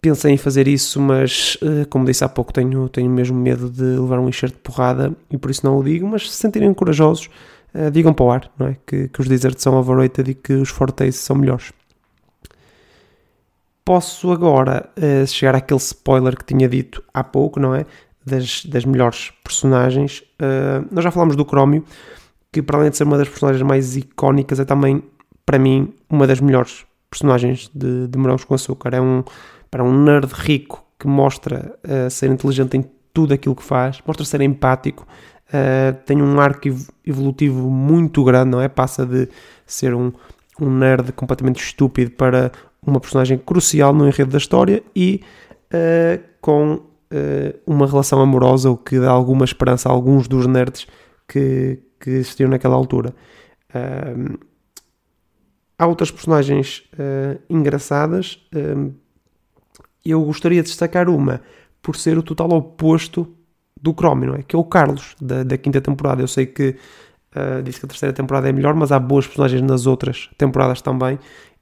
pensei 0.00 0.32
em 0.32 0.38
fazer 0.38 0.66
isso, 0.66 0.98
mas 1.02 1.58
uh, 1.60 1.86
como 1.90 2.06
disse 2.06 2.24
há 2.24 2.30
pouco, 2.30 2.50
tenho, 2.50 2.88
tenho 2.88 3.10
mesmo 3.10 3.36
medo 3.38 3.68
de 3.68 3.82
levar 3.82 4.20
um 4.20 4.28
enxerto 4.30 4.54
de 4.54 4.60
porrada 4.60 5.12
e 5.30 5.36
por 5.36 5.50
isso 5.50 5.66
não 5.66 5.76
o 5.76 5.84
digo, 5.84 6.06
mas 6.06 6.30
se 6.30 6.36
sentirem 6.38 6.72
corajosos, 6.72 7.28
digam 7.92 8.14
para 8.14 8.24
o 8.24 8.30
ar, 8.30 8.50
não 8.58 8.68
é? 8.68 8.76
Que, 8.86 9.08
que 9.08 9.20
os 9.20 9.28
deserts 9.28 9.62
são 9.62 9.74
overrated 9.74 10.30
e 10.30 10.34
que 10.34 10.54
os 10.54 10.70
fortaces 10.70 11.20
são 11.20 11.36
melhores 11.36 11.72
posso 13.88 14.30
agora 14.30 14.86
uh, 14.98 15.26
chegar 15.26 15.54
àquele 15.54 15.80
spoiler 15.80 16.36
que 16.36 16.44
tinha 16.44 16.68
dito 16.68 17.02
há 17.14 17.24
pouco, 17.24 17.58
não 17.58 17.74
é? 17.74 17.86
Das, 18.22 18.66
das 18.66 18.84
melhores 18.84 19.32
personagens. 19.42 20.22
Uh, 20.38 20.86
nós 20.90 21.02
já 21.02 21.10
falámos 21.10 21.34
do 21.36 21.42
Crómio, 21.42 21.82
que 22.52 22.60
para 22.60 22.76
além 22.76 22.90
de 22.90 22.98
ser 22.98 23.04
uma 23.04 23.16
das 23.16 23.30
personagens 23.30 23.62
mais 23.62 23.96
icónicas, 23.96 24.60
é 24.60 24.66
também, 24.66 25.02
para 25.46 25.58
mim, 25.58 25.94
uma 26.10 26.26
das 26.26 26.38
melhores 26.38 26.84
personagens 27.08 27.70
de, 27.74 28.08
de 28.08 28.18
Morangos 28.18 28.44
com 28.44 28.52
Açúcar. 28.52 28.92
É 28.92 29.00
um, 29.00 29.24
para 29.70 29.82
um 29.82 30.02
nerd 30.04 30.30
rico 30.34 30.84
que 30.98 31.08
mostra 31.08 31.74
uh, 31.82 32.10
ser 32.10 32.30
inteligente 32.30 32.76
em 32.76 32.84
tudo 33.14 33.32
aquilo 33.32 33.56
que 33.56 33.64
faz, 33.64 34.02
mostra 34.06 34.22
ser 34.26 34.42
empático, 34.42 35.06
uh, 35.48 35.96
tem 36.04 36.20
um 36.20 36.38
arco 36.38 36.68
evolutivo 37.06 37.70
muito 37.70 38.22
grande, 38.22 38.50
não 38.50 38.60
é? 38.60 38.68
Passa 38.68 39.06
de 39.06 39.30
ser 39.64 39.94
um, 39.94 40.12
um 40.60 40.70
nerd 40.70 41.10
completamente 41.12 41.62
estúpido 41.62 42.10
para 42.10 42.52
uma 42.86 43.00
personagem 43.00 43.38
crucial 43.38 43.92
no 43.92 44.06
enredo 44.06 44.30
da 44.30 44.38
história 44.38 44.82
e 44.94 45.22
uh, 45.72 46.22
com 46.40 46.74
uh, 46.74 46.80
uma 47.66 47.86
relação 47.86 48.20
amorosa, 48.20 48.70
o 48.70 48.76
que 48.76 48.98
dá 48.98 49.10
alguma 49.10 49.44
esperança 49.44 49.88
a 49.88 49.92
alguns 49.92 50.28
dos 50.28 50.46
nerds 50.46 50.86
que, 51.26 51.82
que 52.00 52.10
existiam 52.10 52.48
naquela 52.48 52.76
altura. 52.76 53.14
Uh, 53.70 54.38
há 55.78 55.86
outras 55.86 56.10
personagens 56.10 56.84
engraçadas. 57.48 58.40
eu 60.04 60.24
gostaria 60.24 60.60
de 60.62 60.68
destacar 60.68 61.08
uma 61.08 61.40
por 61.80 61.94
ser 61.94 62.18
o 62.18 62.22
total 62.22 62.50
oposto 62.50 63.32
do 63.80 63.92
Chrome, 63.92 64.26
não 64.26 64.34
é? 64.34 64.42
Que 64.42 64.56
é 64.56 64.58
o 64.58 64.64
Carlos, 64.64 65.14
da, 65.20 65.42
da 65.42 65.56
quinta 65.56 65.80
temporada. 65.80 66.20
Eu 66.20 66.28
sei 66.28 66.46
que 66.46 66.76
uh, 67.34 67.62
disse 67.62 67.80
que 67.80 67.86
a 67.86 67.88
terceira 67.88 68.12
temporada 68.12 68.48
é 68.48 68.52
melhor, 68.52 68.74
mas 68.74 68.92
há 68.92 68.98
boas 68.98 69.26
personagens 69.26 69.62
nas 69.62 69.86
outras 69.86 70.28
temporadas 70.36 70.82
também. 70.82 71.18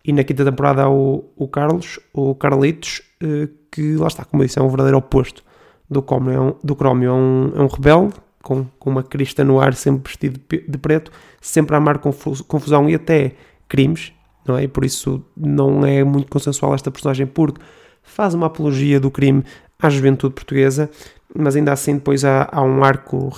E 0.06 0.12
na 0.12 0.22
quinta 0.22 0.44
temporada 0.44 0.84
há 0.84 0.88
o, 0.88 1.24
o 1.36 1.48
Carlos, 1.48 1.98
o 2.12 2.32
Carlitos, 2.36 3.02
eh, 3.20 3.48
que 3.72 3.96
lá 3.96 4.06
está, 4.06 4.24
como 4.24 4.40
eu 4.40 4.46
disse, 4.46 4.56
é 4.56 4.62
um 4.62 4.68
verdadeiro 4.68 4.98
oposto 4.98 5.42
do 5.90 6.00
Chromio. 6.00 6.32
É 6.32 6.40
um, 6.40 6.54
do 6.62 6.76
Chromio. 6.76 7.10
É, 7.10 7.12
um, 7.12 7.52
é 7.56 7.60
um 7.60 7.66
rebelde, 7.66 8.14
com, 8.40 8.64
com 8.78 8.88
uma 8.88 9.02
crista 9.02 9.42
no 9.42 9.60
ar, 9.60 9.74
sempre 9.74 10.08
vestido 10.08 10.40
de 10.48 10.78
preto, 10.78 11.10
sempre 11.40 11.74
a 11.74 11.78
amar 11.78 11.98
confusão 11.98 12.88
e 12.88 12.94
até 12.94 13.32
crimes, 13.68 14.12
não 14.46 14.56
é? 14.56 14.62
E 14.62 14.68
por 14.68 14.84
isso 14.84 15.24
não 15.36 15.84
é 15.84 16.04
muito 16.04 16.30
consensual 16.30 16.72
esta 16.72 16.88
personagem, 16.88 17.26
porque 17.26 17.60
faz 18.00 18.32
uma 18.32 18.46
apologia 18.46 19.00
do 19.00 19.10
crime 19.10 19.42
à 19.76 19.90
juventude 19.90 20.34
portuguesa, 20.34 20.88
mas 21.34 21.56
ainda 21.56 21.72
assim 21.72 21.94
depois 21.94 22.24
há, 22.24 22.48
há 22.52 22.62
um 22.62 22.84
arco 22.84 23.32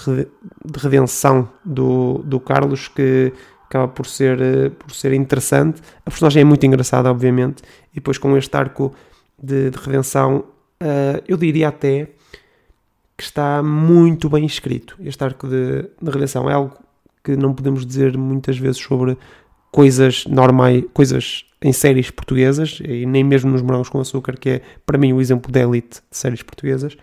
de 0.67 0.79
redenção 0.79 1.49
do, 1.65 2.19
do 2.19 2.39
Carlos 2.39 2.89
que 2.89 3.33
acaba 3.69 3.87
por 3.87 4.07
ser, 4.07 4.41
eh, 4.41 4.71
por 4.71 4.91
ser 4.93 5.13
interessante. 5.13 5.83
A 6.05 6.11
personagem 6.11 6.41
é 6.41 6.45
muito 6.45 6.65
engraçada, 6.65 7.11
obviamente, 7.11 7.63
e 7.93 7.97
depois 7.97 8.17
com 8.17 8.37
este 8.37 8.57
arco 8.57 8.95
de, 9.41 9.71
de 9.71 9.79
redenção, 9.79 10.45
uh, 10.83 11.23
eu 11.29 11.37
diria 11.37 11.69
até 11.69 12.09
que 13.17 13.23
está 13.23 13.63
muito 13.63 14.29
bem 14.29 14.47
escrito. 14.47 14.97
Este 15.01 15.23
arco 15.23 15.47
de, 15.47 15.83
de 16.01 16.11
redenção 16.11 16.49
é 16.49 16.55
algo 16.55 16.77
que 17.23 17.37
não 17.37 17.53
podemos 17.53 17.85
dizer 17.85 18.17
muitas 18.17 18.57
vezes 18.57 18.79
sobre 18.79 19.19
coisas 19.71 20.25
normais, 20.27 20.85
coisas 20.95 21.45
em 21.61 21.73
séries 21.73 22.11
portuguesas, 22.11 22.81
e 22.83 23.05
nem 23.05 23.23
mesmo 23.23 23.51
nos 23.51 23.61
Morangos 23.61 23.89
com 23.89 24.01
Açúcar, 24.01 24.37
que 24.39 24.49
é 24.49 24.63
para 24.87 24.97
mim 24.97 25.13
o 25.13 25.21
exemplo 25.21 25.53
de 25.53 25.61
elite 25.61 26.01
de 26.11 26.17
séries 26.17 26.43
portuguesas, 26.43 26.97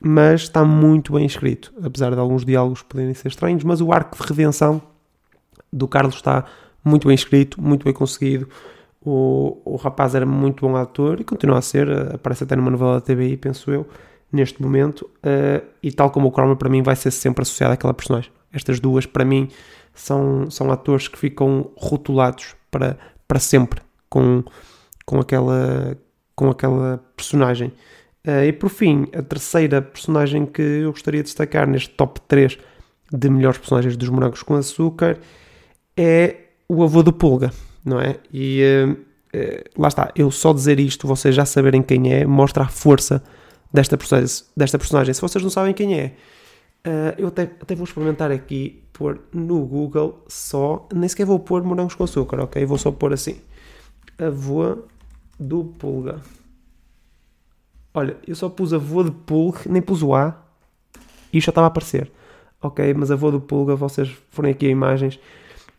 mas 0.00 0.42
está 0.42 0.64
muito 0.64 1.12
bem 1.12 1.26
escrito, 1.26 1.74
apesar 1.82 2.12
de 2.14 2.18
alguns 2.18 2.44
diálogos 2.44 2.82
poderem 2.82 3.12
ser 3.12 3.28
estranhos, 3.28 3.64
mas 3.64 3.80
o 3.80 3.92
arco 3.92 4.16
de 4.16 4.26
redenção 4.26 4.80
do 5.72 5.86
Carlos 5.86 6.16
está 6.16 6.44
muito 6.84 7.06
bem 7.06 7.14
escrito, 7.14 7.60
muito 7.60 7.84
bem 7.84 7.92
conseguido. 7.92 8.48
O, 9.02 9.60
o 9.64 9.76
rapaz 9.76 10.14
era 10.14 10.26
muito 10.26 10.66
bom 10.66 10.76
ator 10.76 11.20
e 11.20 11.24
continua 11.24 11.58
a 11.58 11.62
ser, 11.62 11.88
eh, 11.88 12.14
aparece 12.14 12.44
até 12.44 12.54
numa 12.54 12.70
novela 12.70 12.94
da 12.94 13.00
TVI, 13.00 13.36
penso 13.36 13.70
eu, 13.70 13.86
neste 14.30 14.60
momento. 14.60 15.02
Uh, 15.24 15.64
e 15.82 15.90
tal 15.90 16.10
como 16.10 16.28
o 16.28 16.30
Chroma, 16.30 16.54
para 16.56 16.68
mim, 16.68 16.82
vai 16.82 16.94
ser 16.96 17.10
sempre 17.10 17.42
associado 17.42 17.72
àquela 17.72 17.94
personagem. 17.94 18.30
Estas 18.52 18.78
duas, 18.78 19.06
para 19.06 19.24
mim, 19.24 19.48
são, 19.94 20.50
são 20.50 20.70
atores 20.70 21.08
que 21.08 21.18
ficam 21.18 21.70
rotulados 21.76 22.54
para, 22.70 22.98
para 23.26 23.38
sempre 23.38 23.80
com, 24.08 24.44
com, 25.06 25.18
aquela, 25.18 25.96
com 26.34 26.50
aquela 26.50 27.02
personagem. 27.16 27.72
Uh, 28.26 28.44
e 28.44 28.52
por 28.52 28.68
fim, 28.68 29.06
a 29.14 29.22
terceira 29.22 29.80
personagem 29.80 30.44
que 30.44 30.60
eu 30.60 30.90
gostaria 30.90 31.22
de 31.22 31.26
destacar 31.26 31.66
neste 31.66 31.88
top 31.90 32.20
3 32.28 32.58
de 33.10 33.30
melhores 33.30 33.58
personagens 33.58 33.96
dos 33.96 34.10
Morangos 34.10 34.42
com 34.42 34.54
Açúcar 34.54 35.18
é 36.00 36.36
o 36.66 36.82
avô 36.82 37.02
do 37.02 37.12
Pulga, 37.12 37.52
não 37.84 38.00
é? 38.00 38.16
E 38.32 38.62
uh, 38.62 38.92
uh, 38.92 39.80
lá 39.80 39.88
está, 39.88 40.10
eu 40.16 40.30
só 40.30 40.54
dizer 40.54 40.80
isto, 40.80 41.06
vocês 41.06 41.34
já 41.34 41.44
saberem 41.44 41.82
quem 41.82 42.10
é, 42.10 42.24
mostra 42.24 42.64
a 42.64 42.68
força 42.68 43.22
desta. 43.70 43.98
Desta 44.56 44.78
personagem. 44.78 45.12
Se 45.12 45.20
vocês 45.20 45.44
não 45.44 45.50
sabem 45.50 45.74
quem 45.74 46.00
é, 46.00 46.14
uh, 46.86 47.14
eu 47.18 47.28
até, 47.28 47.42
até 47.42 47.74
vou 47.74 47.84
experimentar 47.84 48.30
aqui 48.30 48.82
pôr 48.94 49.20
no 49.32 49.64
Google 49.66 50.24
só, 50.26 50.88
nem 50.94 51.08
sequer 51.08 51.26
vou 51.26 51.38
pôr 51.38 51.62
morangos 51.62 51.94
com 51.94 52.04
açúcar, 52.04 52.40
ok? 52.40 52.64
Vou 52.64 52.78
só 52.78 52.90
pôr 52.90 53.12
assim: 53.12 53.38
avô 54.18 54.78
do 55.38 55.64
Pulga. 55.64 56.20
Olha, 57.92 58.16
eu 58.26 58.34
só 58.34 58.48
pus 58.48 58.72
avô 58.72 59.02
de 59.02 59.10
Pulga, 59.10 59.60
nem 59.66 59.82
pus 59.82 60.02
o 60.02 60.14
A 60.14 60.42
e 61.30 61.40
já 61.40 61.50
estava 61.50 61.66
a 61.66 61.68
aparecer. 61.68 62.10
Ok, 62.62 62.94
mas 62.94 63.10
avô 63.10 63.30
do 63.30 63.40
Pulga, 63.40 63.74
vocês 63.74 64.10
forem 64.30 64.52
aqui 64.52 64.66
a 64.66 64.70
imagens, 64.70 65.18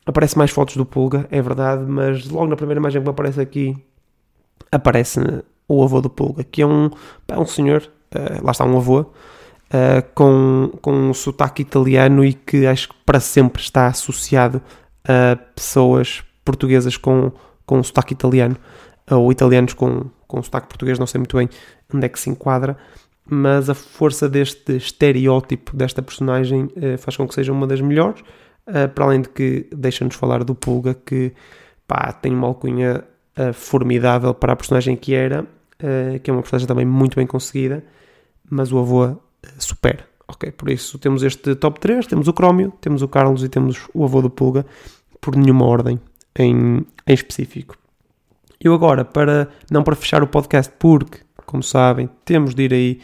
Aparece 0.06 0.38
mais 0.38 0.52
fotos 0.52 0.76
do 0.76 0.86
Pulga, 0.86 1.28
é 1.30 1.42
verdade, 1.42 1.84
mas 1.88 2.28
logo 2.28 2.48
na 2.48 2.56
primeira 2.56 2.80
imagem 2.80 3.02
que 3.02 3.08
me 3.08 3.12
aparece 3.12 3.40
aqui 3.40 3.78
aparece 4.72 5.20
o 5.68 5.84
avô 5.84 6.02
do 6.02 6.10
Pulga, 6.10 6.44
que 6.44 6.62
é 6.62 6.66
um, 6.66 6.90
é 7.28 7.38
um 7.38 7.46
senhor, 7.46 7.84
uh, 8.16 8.44
lá 8.44 8.52
está 8.52 8.66
um 8.66 8.78
avô, 8.78 9.02
uh, 9.02 9.08
com, 10.16 10.72
com 10.82 10.92
um 10.92 11.14
sotaque 11.14 11.62
italiano 11.62 12.26
e 12.26 12.34
que 12.34 12.66
acho 12.66 12.90
que 12.90 12.96
para 13.06 13.20
sempre 13.20 13.62
está 13.62 13.88
associado 13.88 14.62
a 15.04 15.36
pessoas 15.56 16.24
portuguesas 16.44 16.98
com, 16.98 17.32
com 17.66 17.80
um 17.80 17.84
sotaque 17.84 18.14
italiano, 18.14 18.58
ou 19.10 19.32
italianos 19.32 19.74
com, 19.74 20.06
com 20.28 20.40
um 20.40 20.44
sotaque 20.44 20.68
português, 20.68 20.98
não 20.98 21.08
sei 21.08 21.20
muito 21.20 21.36
bem 21.38 21.50
onde 21.94 22.06
é 22.06 22.10
que 22.10 22.20
se 22.20 22.30
enquadra, 22.30 22.78
mas 23.26 23.70
a 23.70 23.74
força 23.74 24.28
deste 24.28 24.76
estereótipo 24.76 25.76
desta 25.76 26.02
personagem 26.02 26.66
uh, 26.66 26.98
faz 26.98 27.16
com 27.18 27.28
que 27.28 27.34
seja 27.34 27.52
uma 27.52 27.68
das 27.68 27.82
melhores. 27.82 28.22
Uh, 28.68 28.88
para 28.90 29.06
além 29.06 29.22
de 29.22 29.30
que 29.30 29.68
deixa-nos 29.76 30.16
falar 30.16 30.44
do 30.44 30.54
Pulga, 30.54 30.94
que 30.94 31.34
pá, 31.88 32.14
tem 32.14 32.34
uma 32.34 32.48
alcunha 32.48 33.04
uh, 33.38 33.54
formidável 33.54 34.34
para 34.34 34.54
a 34.54 34.56
personagem 34.56 34.96
que 34.96 35.14
era, 35.14 35.44
uh, 35.44 36.20
que 36.20 36.30
é 36.30 36.34
uma 36.34 36.42
personagem 36.42 36.68
também 36.68 36.86
muito 36.86 37.16
bem 37.16 37.26
conseguida, 37.26 37.84
mas 38.50 38.72
o 38.72 38.80
avô 38.80 39.18
supera. 39.58 40.06
Ok, 40.28 40.52
por 40.52 40.70
isso 40.70 40.98
temos 40.98 41.24
este 41.24 41.56
top 41.56 41.80
3, 41.80 42.08
temos 42.08 42.28
o 42.28 42.34
Crómio, 42.34 42.72
temos 42.80 43.02
o 43.02 43.08
Carlos 43.08 43.44
e 43.44 43.50
temos 43.50 43.90
o 43.94 44.06
avô 44.06 44.22
do 44.22 44.30
Pulga, 44.30 44.66
por 45.20 45.36
nenhuma 45.36 45.66
ordem 45.66 46.00
em, 46.38 46.86
em 47.08 47.14
específico. 47.14 47.76
Eu 48.60 48.74
agora, 48.74 49.04
para 49.04 49.50
não 49.70 49.84
para 49.84 49.96
fechar 49.96 50.24
o 50.24 50.28
podcast, 50.28 50.72
porque, 50.80 51.20
como 51.46 51.64
sabem, 51.64 52.10
temos 52.24 52.54
de 52.54 52.64
ir 52.64 52.74
aí 52.74 53.00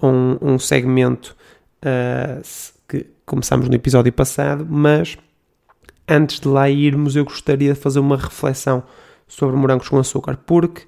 a 0.00 0.06
um, 0.06 0.38
um 0.40 0.58
segmento 0.58 1.36
uh, 1.84 2.42
que 2.88 3.06
começámos 3.24 3.68
no 3.68 3.74
episódio 3.74 4.12
passado, 4.12 4.66
mas 4.68 5.18
antes 6.08 6.40
de 6.40 6.48
lá 6.48 6.70
irmos, 6.70 7.16
eu 7.16 7.24
gostaria 7.24 7.74
de 7.74 7.78
fazer 7.78 8.00
uma 8.00 8.16
reflexão 8.16 8.82
sobre 9.26 9.56
morangos 9.56 9.88
com 9.88 9.98
açúcar, 9.98 10.38
porque 10.46 10.82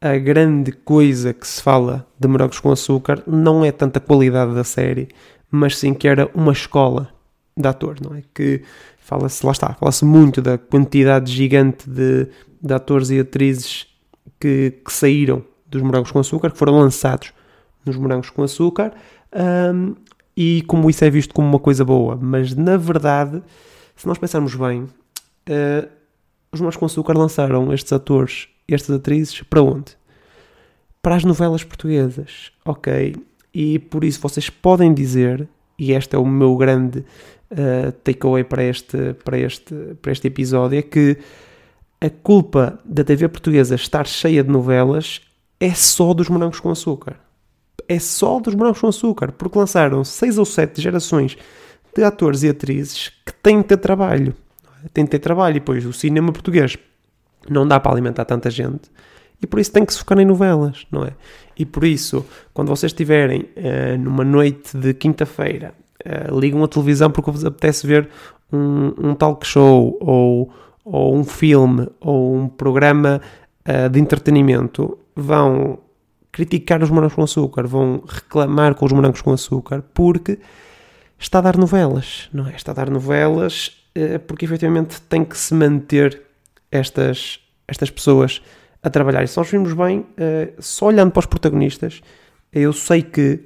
a 0.00 0.16
grande 0.16 0.72
coisa 0.72 1.32
que 1.32 1.46
se 1.46 1.62
fala 1.62 2.06
de 2.18 2.26
morangos 2.26 2.58
com 2.58 2.72
açúcar 2.72 3.22
não 3.26 3.64
é 3.64 3.70
tanta 3.70 4.00
qualidade 4.00 4.54
da 4.54 4.64
série, 4.64 5.08
mas 5.50 5.76
sim 5.76 5.94
que 5.94 6.08
era 6.08 6.28
uma 6.34 6.52
escola 6.52 7.10
de 7.56 7.68
ator, 7.68 7.96
não 8.00 8.16
é? 8.16 8.22
Que 8.34 8.62
fala-se, 8.98 9.44
lá 9.44 9.52
está, 9.52 9.74
fala-se 9.74 10.04
muito 10.04 10.40
da 10.40 10.56
quantidade 10.56 11.30
gigante 11.30 11.88
de, 11.88 12.26
de 12.60 12.74
atores 12.74 13.10
e 13.10 13.20
atrizes 13.20 13.86
que, 14.40 14.80
que, 14.84 14.92
saíram 14.92 15.44
dos 15.66 15.82
morangos 15.82 16.10
com 16.10 16.18
açúcar, 16.18 16.50
que 16.50 16.58
foram 16.58 16.78
lançados 16.78 17.32
nos 17.84 17.96
morangos 17.96 18.30
com 18.30 18.42
açúcar, 18.42 18.92
um, 19.74 19.94
e 20.36 20.62
como 20.62 20.88
isso 20.88 21.04
é 21.04 21.10
visto 21.10 21.34
como 21.34 21.48
uma 21.48 21.58
coisa 21.58 21.84
boa, 21.84 22.16
mas 22.20 22.54
na 22.54 22.76
verdade, 22.76 23.42
se 23.96 24.06
nós 24.06 24.18
pensarmos 24.18 24.54
bem, 24.54 24.82
uh, 24.82 25.88
os 26.52 26.60
morangos 26.60 26.76
com 26.76 26.86
açúcar 26.86 27.16
lançaram 27.16 27.72
estes 27.72 27.92
atores, 27.92 28.48
estas 28.68 28.96
atrizes, 28.96 29.42
para 29.42 29.62
onde? 29.62 29.92
Para 31.02 31.16
as 31.16 31.24
novelas 31.24 31.64
portuguesas, 31.64 32.52
ok? 32.64 33.16
E 33.52 33.78
por 33.78 34.04
isso 34.04 34.20
vocês 34.20 34.48
podem 34.48 34.94
dizer, 34.94 35.48
e 35.78 35.92
este 35.92 36.16
é 36.16 36.18
o 36.18 36.26
meu 36.26 36.56
grande 36.56 37.00
uh, 37.50 37.92
takeaway 38.04 38.44
para 38.44 38.64
este, 38.64 39.14
para, 39.24 39.38
este, 39.38 39.74
para 40.00 40.12
este 40.12 40.28
episódio, 40.28 40.78
é 40.78 40.82
que 40.82 41.18
a 42.00 42.10
culpa 42.10 42.80
da 42.84 43.04
TV 43.04 43.28
portuguesa 43.28 43.74
estar 43.74 44.06
cheia 44.06 44.42
de 44.42 44.50
novelas 44.50 45.20
é 45.60 45.72
só 45.72 46.12
dos 46.12 46.28
morangos 46.28 46.58
com 46.58 46.70
açúcar. 46.70 47.16
É 47.88 47.98
só 47.98 48.40
dos 48.40 48.54
morangos 48.54 48.80
com 48.80 48.88
açúcar, 48.88 49.32
porque 49.32 49.58
lançaram 49.58 50.04
seis 50.04 50.38
ou 50.38 50.44
sete 50.44 50.80
gerações 50.80 51.36
de 51.94 52.02
atores 52.04 52.42
e 52.42 52.48
atrizes 52.48 53.10
que 53.24 53.32
têm 53.42 53.58
de 53.58 53.68
ter 53.68 53.76
trabalho. 53.76 54.34
Têm 54.92 55.04
de 55.04 55.10
ter 55.10 55.18
trabalho 55.18 55.56
e 55.56 55.60
depois 55.60 55.84
o 55.84 55.92
cinema 55.92 56.32
português 56.32 56.76
não 57.48 57.66
dá 57.66 57.78
para 57.78 57.92
alimentar 57.92 58.24
tanta 58.24 58.50
gente 58.50 58.90
e 59.42 59.46
por 59.46 59.58
isso 59.58 59.72
tem 59.72 59.84
que 59.84 59.92
se 59.92 59.98
focar 59.98 60.18
em 60.20 60.24
novelas, 60.24 60.86
não 60.90 61.04
é? 61.04 61.12
E 61.58 61.66
por 61.66 61.84
isso, 61.84 62.24
quando 62.54 62.68
vocês 62.68 62.92
estiverem 62.92 63.42
uh, 63.56 63.98
numa 63.98 64.24
noite 64.24 64.76
de 64.76 64.94
quinta-feira, 64.94 65.74
uh, 66.06 66.38
ligam 66.38 66.62
a 66.62 66.68
televisão 66.68 67.10
porque 67.10 67.30
vos 67.30 67.44
apetece 67.44 67.86
ver 67.86 68.08
um, 68.52 68.94
um 68.98 69.14
talk 69.14 69.44
show 69.44 69.98
ou, 70.00 70.50
ou 70.84 71.16
um 71.16 71.24
filme 71.24 71.88
ou 72.00 72.36
um 72.36 72.48
programa 72.48 73.20
uh, 73.68 73.88
de 73.90 73.98
entretenimento, 73.98 74.96
vão 75.14 75.80
criticar 76.32 76.82
os 76.82 76.90
morangos 76.90 77.14
com 77.14 77.22
açúcar, 77.22 77.66
vão 77.66 78.02
reclamar 78.06 78.74
com 78.74 78.86
os 78.86 78.92
morangos 78.92 79.20
com 79.20 79.32
açúcar 79.32 79.84
porque 79.94 80.38
está 81.18 81.38
a 81.38 81.42
dar 81.42 81.56
novelas, 81.56 82.28
não 82.32 82.48
é? 82.48 82.56
Está 82.56 82.72
a 82.72 82.74
dar 82.74 82.90
novelas 82.90 83.82
porque 84.26 84.44
efetivamente 84.44 85.00
tem 85.02 85.24
que 85.24 85.36
se 85.36 85.54
manter 85.54 86.22
estas, 86.70 87.38
estas 87.68 87.90
pessoas 87.90 88.42
a 88.82 88.90
trabalhar. 88.90 89.22
E 89.22 89.28
se 89.28 89.36
nós 89.36 89.48
vimos 89.50 89.72
bem, 89.74 90.00
uh, 90.00 90.52
só 90.58 90.86
olhando 90.86 91.12
para 91.12 91.20
os 91.20 91.26
protagonistas, 91.26 92.00
eu 92.52 92.72
sei 92.72 93.02
que 93.02 93.44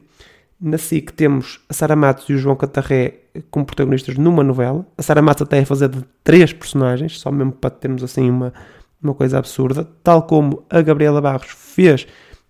na 0.58 0.78
SIC 0.78 1.12
temos 1.12 1.60
a 1.68 1.74
Sara 1.74 1.94
Matos 1.94 2.28
e 2.30 2.32
o 2.32 2.38
João 2.38 2.56
Cantarré 2.56 3.20
como 3.50 3.66
protagonistas 3.66 4.16
numa 4.16 4.42
novela. 4.42 4.86
A 4.96 5.02
Sara 5.02 5.20
Matos 5.20 5.42
até 5.42 5.58
a 5.58 5.66
fazer 5.66 5.88
de 5.88 6.02
três 6.24 6.52
personagens, 6.52 7.20
só 7.20 7.30
mesmo 7.30 7.52
para 7.52 7.68
termos 7.68 8.02
assim 8.02 8.30
uma, 8.30 8.54
uma 9.02 9.14
coisa 9.14 9.38
absurda. 9.38 9.86
Tal 10.02 10.22
como 10.22 10.64
a 10.70 10.80
Gabriela 10.80 11.20
Barros 11.20 11.50
fez 11.50 12.06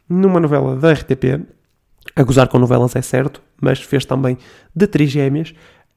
numa 0.09 0.41
novela 0.41 0.77
da 0.77 0.93
RTP. 0.93 1.45
A 2.15 2.23
gozar 2.23 2.49
com 2.49 2.59
novelas 2.59 2.95
é 2.97 3.03
certo, 3.03 3.43
mas 3.61 3.81
fez 3.81 4.05
também 4.05 4.39
de 4.75 4.87
trigêmeas. 4.87 5.55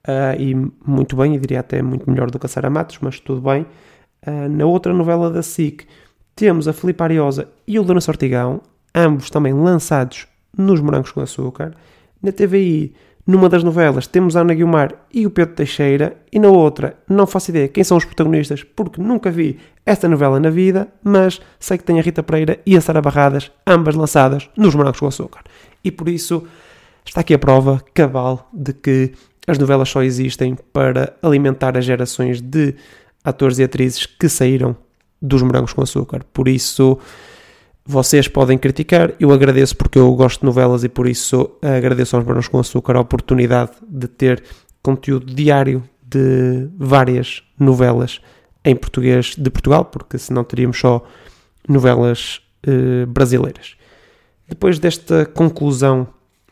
Uh, 0.07 0.39
e 0.39 0.55
muito 0.85 1.15
bem, 1.15 1.35
eu 1.35 1.41
diria 1.41 1.59
até 1.59 1.81
muito 1.81 2.09
melhor 2.09 2.31
do 2.31 2.39
que 2.39 2.45
a 2.45 2.49
Sara 2.49 2.69
Matos, 2.69 2.97
mas 3.01 3.19
tudo 3.19 3.41
bem. 3.41 3.65
Uh, 4.25 4.49
na 4.49 4.65
outra 4.65 4.93
novela 4.93 5.29
da 5.29 5.41
SIC 5.41 5.85
temos 6.35 6.67
a 6.67 6.73
Filipe 6.73 7.03
Ariosa 7.03 7.49
e 7.67 7.77
o 7.77 7.83
Lourenço 7.83 8.09
Ortigão, 8.09 8.61
ambos 8.95 9.29
também 9.29 9.53
lançados 9.53 10.27
nos 10.57 10.79
Morangos 10.81 11.11
com 11.11 11.21
Açúcar. 11.21 11.73
Na 12.21 12.31
TVI, 12.31 12.93
numa 13.29 13.47
das 13.47 13.63
novelas, 13.63 14.07
temos 14.07 14.35
Ana 14.35 14.55
Guilmar 14.55 14.91
e 15.13 15.27
o 15.27 15.29
Pedro 15.29 15.53
Teixeira, 15.53 16.17
e 16.31 16.39
na 16.39 16.47
outra, 16.47 16.97
não 17.07 17.27
faço 17.27 17.51
ideia 17.51 17.67
quem 17.67 17.83
são 17.83 17.95
os 17.95 18.03
protagonistas, 18.03 18.63
porque 18.63 18.99
nunca 18.99 19.29
vi 19.29 19.59
esta 19.85 20.09
novela 20.09 20.39
na 20.39 20.49
vida, 20.49 20.87
mas 21.03 21.39
sei 21.59 21.77
que 21.77 21.83
tem 21.83 21.99
a 21.99 22.01
Rita 22.01 22.23
Pereira 22.23 22.59
e 22.65 22.75
a 22.75 22.81
Sara 22.81 22.99
Barradas, 22.99 23.51
ambas 23.67 23.93
lançadas 23.93 24.49
nos 24.57 24.73
Morangos 24.73 24.99
com 24.99 25.05
Açúcar. 25.05 25.43
E 25.83 25.91
por 25.91 26.09
isso, 26.09 26.43
está 27.05 27.21
aqui 27.21 27.35
a 27.35 27.37
prova 27.37 27.79
cabal 27.93 28.49
de 28.51 28.73
que 28.73 29.11
as 29.45 29.59
novelas 29.59 29.89
só 29.89 30.01
existem 30.01 30.57
para 30.73 31.15
alimentar 31.21 31.77
as 31.77 31.85
gerações 31.85 32.41
de 32.41 32.73
atores 33.23 33.59
e 33.59 33.63
atrizes 33.63 34.07
que 34.07 34.27
saíram 34.27 34.75
dos 35.21 35.43
morangos 35.43 35.73
com 35.73 35.83
açúcar. 35.83 36.25
Por 36.33 36.47
isso, 36.47 36.97
vocês 37.91 38.27
podem 38.27 38.55
criticar, 38.55 39.13
eu 39.19 39.31
agradeço 39.31 39.75
porque 39.75 39.97
eu 39.97 40.13
gosto 40.13 40.41
de 40.41 40.45
novelas 40.45 40.83
e 40.83 40.89
por 40.89 41.07
isso 41.07 41.49
agradeço 41.59 42.15
aos 42.15 42.23
morangos 42.23 42.47
com 42.47 42.59
açúcar 42.59 42.95
a 42.95 42.99
oportunidade 42.99 43.71
de 43.81 44.07
ter 44.07 44.43
conteúdo 44.83 45.33
diário 45.33 45.81
de 46.03 46.69
várias 46.77 47.41
novelas 47.59 48.21
em 48.63 48.75
português 48.75 49.33
de 49.35 49.49
Portugal, 49.49 49.85
porque 49.85 50.19
senão 50.19 50.43
teríamos 50.43 50.79
só 50.79 51.03
novelas 51.67 52.41
eh, 52.61 53.07
brasileiras. 53.07 53.75
Depois 54.47 54.77
desta 54.77 55.25
conclusão 55.25 56.07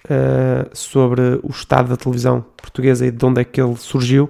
uh, 0.06 0.69
sobre 0.73 1.21
o 1.43 1.52
estado 1.52 1.89
da 1.89 1.97
televisão 1.97 2.43
portuguesa 2.56 3.06
e 3.06 3.12
de 3.12 3.23
onde 3.23 3.41
é 3.41 3.43
que 3.43 3.62
ele 3.62 3.76
surgiu, 3.76 4.28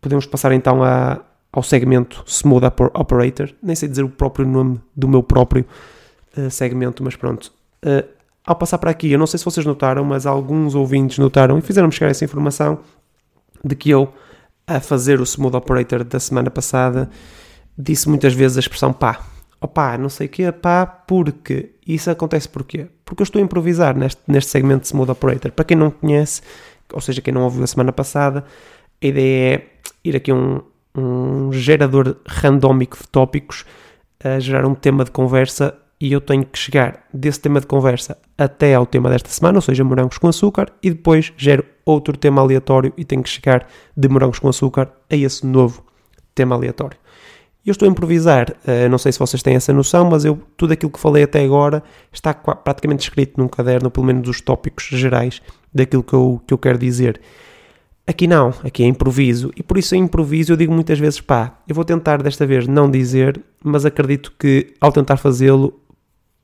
podemos 0.00 0.24
passar 0.24 0.52
então 0.52 0.82
a, 0.82 1.20
ao 1.52 1.62
segmento 1.62 2.24
Smooth 2.26 2.66
Operator. 2.94 3.50
Nem 3.62 3.76
sei 3.76 3.90
dizer 3.90 4.04
o 4.04 4.08
próprio 4.08 4.46
nome 4.46 4.80
do 4.96 5.06
meu 5.06 5.22
próprio 5.22 5.66
uh, 6.36 6.50
segmento, 6.50 7.02
mas 7.02 7.16
pronto. 7.16 7.52
Uh, 7.84 8.06
ao 8.46 8.54
passar 8.54 8.78
para 8.78 8.90
aqui, 8.90 9.10
eu 9.10 9.18
não 9.18 9.26
sei 9.26 9.38
se 9.38 9.44
vocês 9.44 9.66
notaram, 9.66 10.04
mas 10.04 10.24
alguns 10.24 10.74
ouvintes 10.74 11.18
notaram 11.18 11.58
e 11.58 11.60
fizeram-me 11.60 11.92
chegar 11.92 12.10
essa 12.10 12.24
informação 12.24 12.78
de 13.64 13.74
que 13.74 13.90
eu, 13.90 14.12
a 14.66 14.78
fazer 14.78 15.20
o 15.20 15.24
Smooth 15.24 15.56
Operator 15.56 16.04
da 16.04 16.20
semana 16.20 16.50
passada, 16.50 17.10
disse 17.76 18.08
muitas 18.08 18.32
vezes 18.34 18.56
a 18.56 18.60
expressão 18.60 18.92
pá. 18.92 19.20
Opá, 19.60 19.98
não 19.98 20.08
sei 20.08 20.26
o 20.26 20.30
quê, 20.30 20.52
pá, 20.52 20.86
porque. 20.86 21.72
Isso 21.86 22.10
acontece 22.10 22.48
porquê? 22.48 22.88
Porque 23.04 23.22
eu 23.22 23.24
estou 23.24 23.40
a 23.40 23.44
improvisar 23.44 23.96
neste, 23.96 24.20
neste 24.26 24.50
segmento 24.50 24.82
de 24.82 24.86
Smooth 24.88 25.10
Operator. 25.10 25.52
Para 25.52 25.64
quem 25.64 25.76
não 25.76 25.90
conhece, 25.90 26.42
ou 26.92 27.00
seja, 27.00 27.20
quem 27.20 27.32
não 27.32 27.42
ouviu 27.42 27.64
a 27.64 27.66
semana 27.66 27.92
passada, 27.92 28.44
a 29.02 29.06
ideia 29.06 29.54
é 29.54 29.66
ir 30.04 30.16
aqui 30.16 30.32
um, 30.32 30.60
um 30.94 31.52
gerador 31.52 32.16
randómico 32.26 32.96
de 32.96 33.08
tópicos 33.08 33.64
a 34.22 34.38
gerar 34.38 34.66
um 34.66 34.74
tema 34.74 35.04
de 35.04 35.10
conversa 35.10 35.76
e 36.00 36.12
eu 36.12 36.20
tenho 36.20 36.44
que 36.44 36.58
chegar 36.58 37.04
desse 37.12 37.40
tema 37.40 37.60
de 37.60 37.66
conversa 37.66 38.18
até 38.36 38.74
ao 38.74 38.84
tema 38.84 39.08
desta 39.08 39.30
semana, 39.30 39.58
ou 39.58 39.62
seja, 39.62 39.82
morangos 39.82 40.18
com 40.18 40.28
açúcar, 40.28 40.72
e 40.82 40.90
depois 40.90 41.32
gero 41.36 41.64
outro 41.84 42.16
tema 42.16 42.42
aleatório 42.42 42.92
e 42.96 43.04
tenho 43.04 43.22
que 43.22 43.30
chegar 43.30 43.66
de 43.96 44.08
morangos 44.08 44.38
com 44.38 44.48
açúcar 44.48 44.90
a 45.10 45.16
esse 45.16 45.46
novo 45.46 45.84
tema 46.34 46.54
aleatório. 46.54 46.98
Eu 47.64 47.72
estou 47.72 47.88
a 47.88 47.90
improvisar, 47.90 48.50
uh, 48.50 48.88
não 48.88 48.98
sei 48.98 49.10
se 49.10 49.18
vocês 49.18 49.42
têm 49.42 49.56
essa 49.56 49.72
noção, 49.72 50.08
mas 50.08 50.24
eu 50.24 50.40
tudo 50.56 50.72
aquilo 50.72 50.92
que 50.92 51.00
falei 51.00 51.24
até 51.24 51.44
agora 51.44 51.82
está 52.12 52.32
praticamente 52.32 53.02
escrito 53.02 53.40
num 53.40 53.48
caderno, 53.48 53.90
pelo 53.90 54.06
menos 54.06 54.28
os 54.28 54.40
tópicos 54.40 54.84
gerais 54.84 55.42
daquilo 55.74 56.04
que 56.04 56.12
eu, 56.12 56.40
que 56.46 56.54
eu 56.54 56.58
quero 56.58 56.78
dizer. 56.78 57.20
Aqui 58.06 58.28
não, 58.28 58.54
aqui 58.62 58.84
é 58.84 58.86
improviso. 58.86 59.50
E 59.56 59.64
por 59.64 59.76
isso 59.76 59.96
em 59.96 60.04
improviso 60.04 60.52
eu 60.52 60.56
digo 60.56 60.72
muitas 60.72 60.96
vezes, 60.96 61.20
pá, 61.20 61.58
eu 61.66 61.74
vou 61.74 61.84
tentar 61.84 62.22
desta 62.22 62.46
vez 62.46 62.68
não 62.68 62.88
dizer, 62.88 63.40
mas 63.64 63.84
acredito 63.84 64.32
que 64.38 64.74
ao 64.80 64.92
tentar 64.92 65.16
fazê-lo 65.16 65.74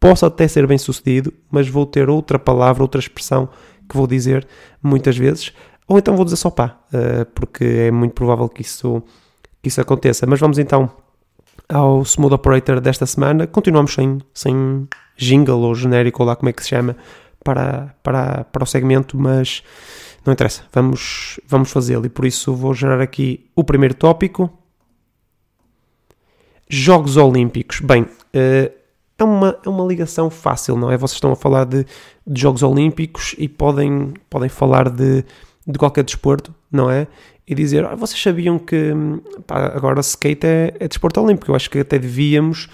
posso 0.02 0.26
até 0.26 0.48
ser 0.48 0.66
bem 0.66 0.76
sucedido, 0.76 1.32
mas 1.48 1.68
vou 1.68 1.86
ter 1.86 2.10
outra 2.10 2.36
palavra, 2.36 2.82
outra 2.82 2.98
expressão 2.98 3.48
que 3.88 3.96
vou 3.96 4.08
dizer 4.08 4.44
muitas 4.82 5.16
vezes. 5.16 5.52
Ou 5.86 5.96
então 5.96 6.16
vou 6.16 6.24
dizer 6.24 6.36
só 6.36 6.50
pá, 6.50 6.76
eh, 6.92 7.24
porque 7.32 7.64
é 7.64 7.90
muito 7.92 8.12
provável 8.12 8.48
que 8.48 8.62
isso, 8.62 9.00
que 9.62 9.68
isso 9.68 9.80
aconteça. 9.80 10.26
Mas 10.26 10.40
vamos 10.40 10.58
então 10.58 10.90
ao 11.68 12.02
Smooth 12.02 12.34
Operator 12.34 12.80
desta 12.80 13.06
semana. 13.06 13.46
Continuamos 13.46 13.94
sem, 13.94 14.18
sem 14.34 14.88
jingle 15.16 15.60
ou 15.60 15.72
genérico, 15.72 16.20
ou 16.24 16.28
lá 16.28 16.34
como 16.34 16.48
é 16.48 16.52
que 16.52 16.64
se 16.64 16.70
chama, 16.70 16.96
para, 17.44 17.94
para, 18.02 18.42
para 18.42 18.64
o 18.64 18.66
segmento, 18.66 19.16
mas 19.16 19.62
não 20.26 20.32
interessa, 20.32 20.64
vamos, 20.72 21.38
vamos 21.46 21.70
fazê-lo 21.70 22.06
e 22.06 22.08
por 22.08 22.24
isso 22.24 22.52
vou 22.54 22.74
gerar 22.74 23.00
aqui 23.00 23.48
o 23.54 23.62
primeiro 23.62 23.94
tópico. 23.94 24.50
Jogos 26.68 27.16
Olímpicos. 27.16 27.80
Bem, 27.80 28.06
eh, 28.32 28.72
é 29.22 29.24
uma, 29.24 29.56
é 29.64 29.68
uma 29.68 29.84
ligação 29.86 30.28
fácil, 30.28 30.76
não 30.76 30.90
é? 30.90 30.96
Vocês 30.96 31.16
estão 31.16 31.32
a 31.32 31.36
falar 31.36 31.64
de, 31.64 31.86
de 32.26 32.40
Jogos 32.40 32.62
Olímpicos 32.62 33.34
e 33.38 33.48
podem, 33.48 34.12
podem 34.28 34.48
falar 34.48 34.90
de, 34.90 35.24
de 35.66 35.78
qualquer 35.78 36.04
desporto, 36.04 36.54
não 36.70 36.90
é? 36.90 37.06
E 37.46 37.54
dizer, 37.54 37.84
ah, 37.84 37.94
vocês 37.94 38.20
sabiam 38.20 38.58
que 38.58 38.92
pá, 39.46 39.72
agora 39.74 40.00
skate 40.00 40.46
é, 40.46 40.74
é 40.78 40.88
desporto 40.88 41.20
olímpico. 41.20 41.50
Eu 41.50 41.54
acho 41.54 41.70
que 41.70 41.78
até 41.78 41.98
devíamos 41.98 42.68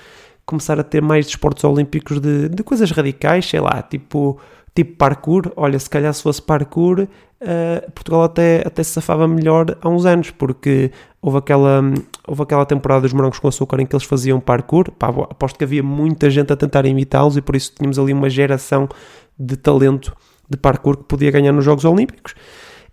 começar 0.44 0.80
a 0.80 0.82
ter 0.82 1.02
mais 1.02 1.26
desportos 1.26 1.62
olímpicos 1.64 2.20
de, 2.20 2.48
de 2.48 2.62
coisas 2.62 2.90
radicais, 2.90 3.46
sei 3.46 3.60
lá, 3.60 3.82
tipo, 3.82 4.40
tipo 4.78 4.96
parkour. 4.96 5.52
Olha, 5.56 5.76
se 5.76 5.90
calhar 5.90 6.14
se 6.14 6.22
fosse 6.22 6.40
parkour, 6.40 7.00
uh, 7.00 7.90
Portugal 7.90 8.22
até, 8.22 8.62
até 8.64 8.82
se 8.84 8.90
safava 8.90 9.26
melhor 9.26 9.76
há 9.80 9.88
uns 9.88 10.06
anos, 10.06 10.30
porque 10.30 10.92
houve 11.20 11.38
aquela, 11.38 11.82
houve 12.26 12.42
aquela 12.42 12.64
temporada 12.64 13.00
dos 13.02 13.12
morangos 13.12 13.40
com 13.40 13.48
açúcar 13.48 13.80
em 13.80 13.86
que 13.86 13.96
eles 13.96 14.06
faziam 14.06 14.38
parkour. 14.38 14.92
Pá, 14.92 15.08
aposto 15.08 15.58
que 15.58 15.64
havia 15.64 15.82
muita 15.82 16.30
gente 16.30 16.52
a 16.52 16.56
tentar 16.56 16.86
imitá-los 16.86 17.36
e 17.36 17.42
por 17.42 17.56
isso 17.56 17.72
tínhamos 17.74 17.98
ali 17.98 18.12
uma 18.12 18.30
geração 18.30 18.88
de 19.36 19.56
talento 19.56 20.16
de 20.48 20.56
parkour 20.56 20.96
que 20.96 21.04
podia 21.04 21.30
ganhar 21.32 21.52
nos 21.52 21.64
Jogos 21.64 21.84
Olímpicos. 21.84 22.34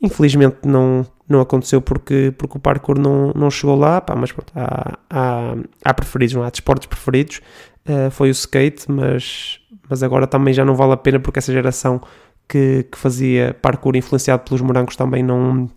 Infelizmente 0.02 0.58
não, 0.66 1.06
não 1.30 1.40
aconteceu 1.40 1.82
porque, 1.82 2.34
porque 2.36 2.58
o 2.58 2.60
parkour 2.60 3.00
não, 3.00 3.32
não 3.36 3.52
chegou 3.52 3.78
lá, 3.78 4.02
pá, 4.02 4.16
mas 4.16 4.32
pronto, 4.32 4.52
há, 4.56 4.98
há, 5.10 5.56
há 5.84 5.94
preferidos, 5.94 6.34
não 6.34 6.44
há 6.44 6.50
desportos 6.50 6.88
preferidos. 6.88 7.42
Uh, 7.88 8.10
foi 8.10 8.30
o 8.30 8.32
skate, 8.32 8.92
mas, 8.92 9.60
mas 9.90 10.04
agora 10.04 10.28
também 10.28 10.54
já 10.54 10.66
não 10.66 10.76
vale 10.76 10.94
a 10.94 10.98
pena 10.98 11.20
porque 11.20 11.40
essa 11.40 11.52
geração 11.52 12.02
que, 12.48 12.84
que 12.92 12.98
fazia 12.98 13.56
parkour 13.62 13.96
influenciado 13.96 14.44
pelos 14.44 14.62
morangos 14.62 14.96
também 14.96 15.24
não. 15.24 15.70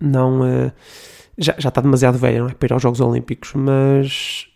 não 0.00 0.40
uh, 0.40 0.72
já, 1.38 1.54
já 1.58 1.68
está 1.68 1.80
demasiado 1.80 2.18
velha, 2.18 2.40
não 2.40 2.48
é? 2.48 2.54
Para 2.54 2.66
ir 2.66 2.72
aos 2.72 2.82
Jogos 2.82 3.00
Olímpicos, 3.00 3.52
mas. 3.54 4.46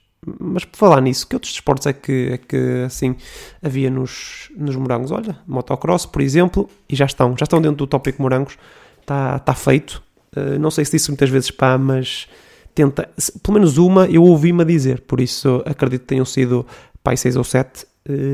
Mas 0.40 0.64
por 0.64 0.76
falar 0.76 1.00
nisso, 1.02 1.28
que 1.28 1.36
outros 1.36 1.52
desportos 1.52 1.86
é 1.86 1.92
que, 1.92 2.30
é 2.32 2.38
que 2.38 2.82
assim 2.84 3.14
havia 3.62 3.88
nos, 3.88 4.50
nos 4.56 4.74
morangos? 4.74 5.12
Olha, 5.12 5.38
motocross, 5.46 6.04
por 6.04 6.20
exemplo, 6.20 6.68
e 6.88 6.96
já 6.96 7.04
estão, 7.04 7.36
já 7.38 7.44
estão 7.44 7.60
dentro 7.60 7.76
do 7.76 7.86
tópico 7.86 8.20
morangos, 8.20 8.58
está, 9.00 9.36
está 9.36 9.54
feito. 9.54 10.02
Uh, 10.36 10.58
não 10.58 10.70
sei 10.70 10.84
se 10.84 10.92
disse 10.92 11.10
muitas 11.10 11.30
vezes 11.30 11.52
pá, 11.52 11.78
mas 11.78 12.26
tenta, 12.74 13.08
pelo 13.40 13.54
menos 13.54 13.78
uma 13.78 14.06
eu 14.06 14.24
ouvi-me 14.24 14.64
dizer, 14.64 15.02
por 15.02 15.20
isso 15.20 15.62
acredito 15.64 16.00
que 16.00 16.08
tenham 16.08 16.24
sido 16.24 16.66
pai 17.04 17.16
6 17.16 17.36
ou 17.36 17.44
7, 17.44 17.84
uh, 17.84 17.86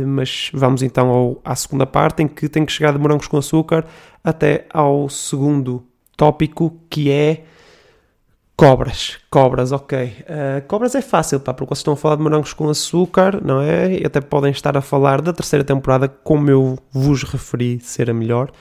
mas 0.06 0.50
vamos 0.52 0.82
então 0.82 1.08
ao, 1.08 1.40
à 1.44 1.54
segunda 1.54 1.87
parte 1.87 2.22
em 2.22 2.28
que 2.28 2.48
tem 2.48 2.64
que 2.64 2.72
chegar 2.72 2.92
de 2.92 2.98
morangos 2.98 3.26
com 3.26 3.37
açúcar 3.37 3.85
até 4.22 4.66
ao 4.72 5.08
segundo 5.08 5.85
tópico 6.16 6.76
que 6.88 7.11
é 7.11 7.44
Cobras, 8.54 9.18
cobras, 9.28 9.72
ok. 9.72 9.98
Uh, 9.98 10.66
cobras 10.68 10.94
é 10.94 11.00
fácil, 11.02 11.40
pá, 11.40 11.52
porque 11.52 11.70
vocês 11.70 11.80
estão 11.80 11.94
a 11.94 11.96
falar 11.96 12.16
de 12.16 12.22
morangos 12.22 12.52
com 12.52 12.68
açúcar, 12.68 13.42
não 13.42 13.61
é? 13.61 13.94
E 13.94 14.06
até 14.06 14.20
podem 14.20 14.52
estar 14.52 14.76
a 14.76 14.80
falar 14.80 15.20
da 15.20 15.32
terceira 15.32 15.64
temporada, 15.64 16.06
como 16.06 16.48
eu 16.48 16.78
vos 16.92 17.24
referi 17.24 17.80
ser 17.80 18.08
a 18.11 18.14
melhor 18.14 18.52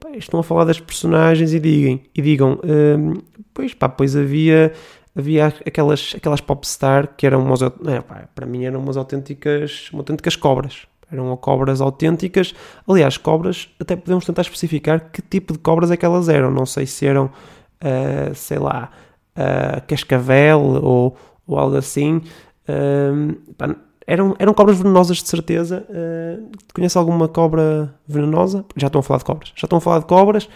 pá, 0.00 0.10
estão 0.16 0.40
a 0.40 0.42
falar 0.42 0.64
das 0.64 0.80
personagens 0.80 1.52
e 1.52 1.60
digam, 1.60 2.00
e 2.14 2.22
digam 2.22 2.58
hum, 2.64 3.20
pois 3.52 3.74
pá, 3.74 3.88
pois 3.88 4.16
havia, 4.16 4.72
havia 5.14 5.46
aquelas, 5.66 6.14
aquelas 6.16 6.40
popstar 6.40 7.14
que 7.16 7.26
eram 7.26 7.42
umas, 7.42 7.62
é, 7.62 8.00
pá, 8.00 8.28
para 8.34 8.46
mim 8.46 8.64
eram 8.64 8.80
umas 8.80 8.96
autênticas, 8.96 9.88
umas 9.92 10.00
autênticas 10.00 10.36
cobras. 10.36 10.86
Eram 11.12 11.36
cobras 11.36 11.80
autênticas. 11.80 12.54
Aliás, 12.88 13.16
cobras, 13.16 13.68
até 13.80 13.96
podemos 13.96 14.24
tentar 14.24 14.42
especificar 14.42 15.10
que 15.10 15.20
tipo 15.20 15.52
de 15.52 15.58
cobras 15.58 15.90
é 15.90 15.96
que 15.96 16.04
elas 16.04 16.28
eram. 16.28 16.50
Não 16.50 16.64
sei 16.64 16.86
se 16.86 17.04
eram, 17.04 17.26
uh, 17.26 18.34
sei 18.34 18.58
lá, 18.58 18.90
uh, 19.36 19.84
cascavel 19.88 20.60
ou, 20.60 21.16
ou 21.46 21.58
algo 21.58 21.76
assim. 21.76 22.22
Uh, 22.68 23.34
pá, 23.54 23.74
eram, 24.06 24.36
eram 24.38 24.54
cobras 24.54 24.78
venenosas 24.78 25.16
de 25.16 25.28
certeza. 25.28 25.84
Uh, 25.88 26.48
conhece 26.72 26.96
alguma 26.96 27.26
cobra 27.26 27.92
venenosa? 28.06 28.64
Já 28.76 28.86
estão 28.86 29.00
a 29.00 29.02
falar 29.02 29.18
de 29.18 29.24
cobras. 29.24 29.52
Já 29.56 29.66
estão 29.66 29.78
a 29.78 29.80
falar 29.80 29.98
de 29.98 30.06
cobras. 30.06 30.48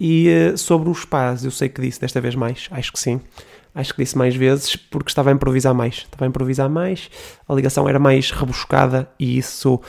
E 0.00 0.54
sobre 0.56 0.88
os 0.88 1.04
pás, 1.04 1.44
eu 1.44 1.50
sei 1.50 1.68
que 1.68 1.82
disse 1.82 2.00
desta 2.00 2.20
vez 2.20 2.34
mais. 2.34 2.68
Acho 2.70 2.92
que 2.92 3.00
sim. 3.00 3.20
Acho 3.78 3.94
que 3.94 4.02
disse 4.02 4.18
mais 4.18 4.34
vezes 4.34 4.76
porque 4.76 5.10
estava 5.10 5.30
a 5.30 5.32
improvisar 5.32 5.74
mais. 5.74 5.96
Estava 5.96 6.24
a 6.24 6.28
improvisar 6.28 6.68
mais. 6.68 7.10
A 7.48 7.54
ligação 7.54 7.88
era 7.88 7.98
mais 7.98 8.30
rebuscada 8.30 9.08
e 9.18 9.38
isso 9.38 9.80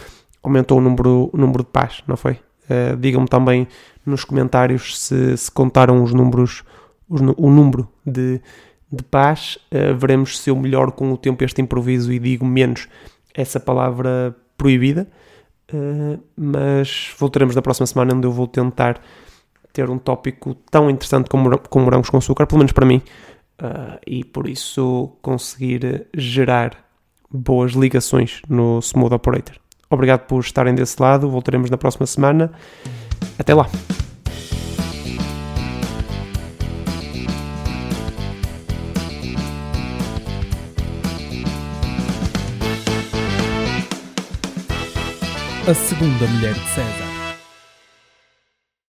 aumentou 0.44 0.78
o 0.78 0.82
número, 0.82 1.30
o 1.34 1.38
número 1.38 1.64
de 1.64 1.70
pás, 1.70 2.04
não 2.08 2.16
foi? 2.16 2.34
Uh, 2.34 2.96
Digam-me 2.98 3.28
também 3.28 3.68
nos 4.06 4.24
comentários 4.24 5.00
se, 5.00 5.36
se 5.36 5.52
contaram 5.52 6.04
os 6.04 6.14
números, 6.14 6.64
os, 7.10 7.22
o 7.36 7.50
número 7.50 7.88
de 8.06 8.40
de 8.92 9.04
paz. 9.04 9.58
Uh, 9.72 9.96
veremos 9.96 10.40
se 10.40 10.50
eu 10.50 10.56
melhoro 10.56 10.92
com 10.92 11.12
o 11.12 11.18
tempo 11.18 11.44
este 11.44 11.62
improviso 11.62 12.12
e 12.12 12.20
digo 12.20 12.46
menos 12.46 12.88
essa 13.34 13.60
palavra 13.60 14.36
proibida. 14.58 15.08
Uh, 15.72 16.20
mas 16.36 17.14
voltaremos 17.18 17.56
na 17.56 17.62
próxima 17.62 17.86
semana 17.86 18.16
onde 18.16 18.26
eu 18.26 18.32
vou 18.32 18.48
tentar 18.48 19.00
ter 19.72 19.88
um 19.90 20.00
tópico 20.00 20.56
tão 20.72 20.90
interessante 20.90 21.30
como, 21.30 21.58
como 21.60 21.86
morangos 21.86 22.10
com 22.10 22.18
açúcar, 22.18 22.48
pelo 22.48 22.58
menos 22.58 22.72
para 22.72 22.86
mim, 22.86 23.02
uh, 23.62 24.00
e 24.06 24.24
por 24.24 24.48
isso 24.48 25.12
conseguir 25.22 26.08
gerar 26.16 26.86
boas 27.32 27.74
ligações 27.74 28.42
no 28.48 28.80
Smooth 28.80 29.14
Operator. 29.14 29.56
Obrigado 29.90 30.26
por 30.28 30.40
estarem 30.40 30.76
desse 30.76 31.02
lado, 31.02 31.30
voltaremos 31.30 31.70
na 31.70 31.78
próxima 31.78 32.06
semana. 32.06 32.52
Até 33.38 33.54
lá! 33.54 33.68
a 45.70 45.74
segunda 45.76 46.26
mulher 46.26 46.56
de 46.56 46.68
César. 46.70 47.09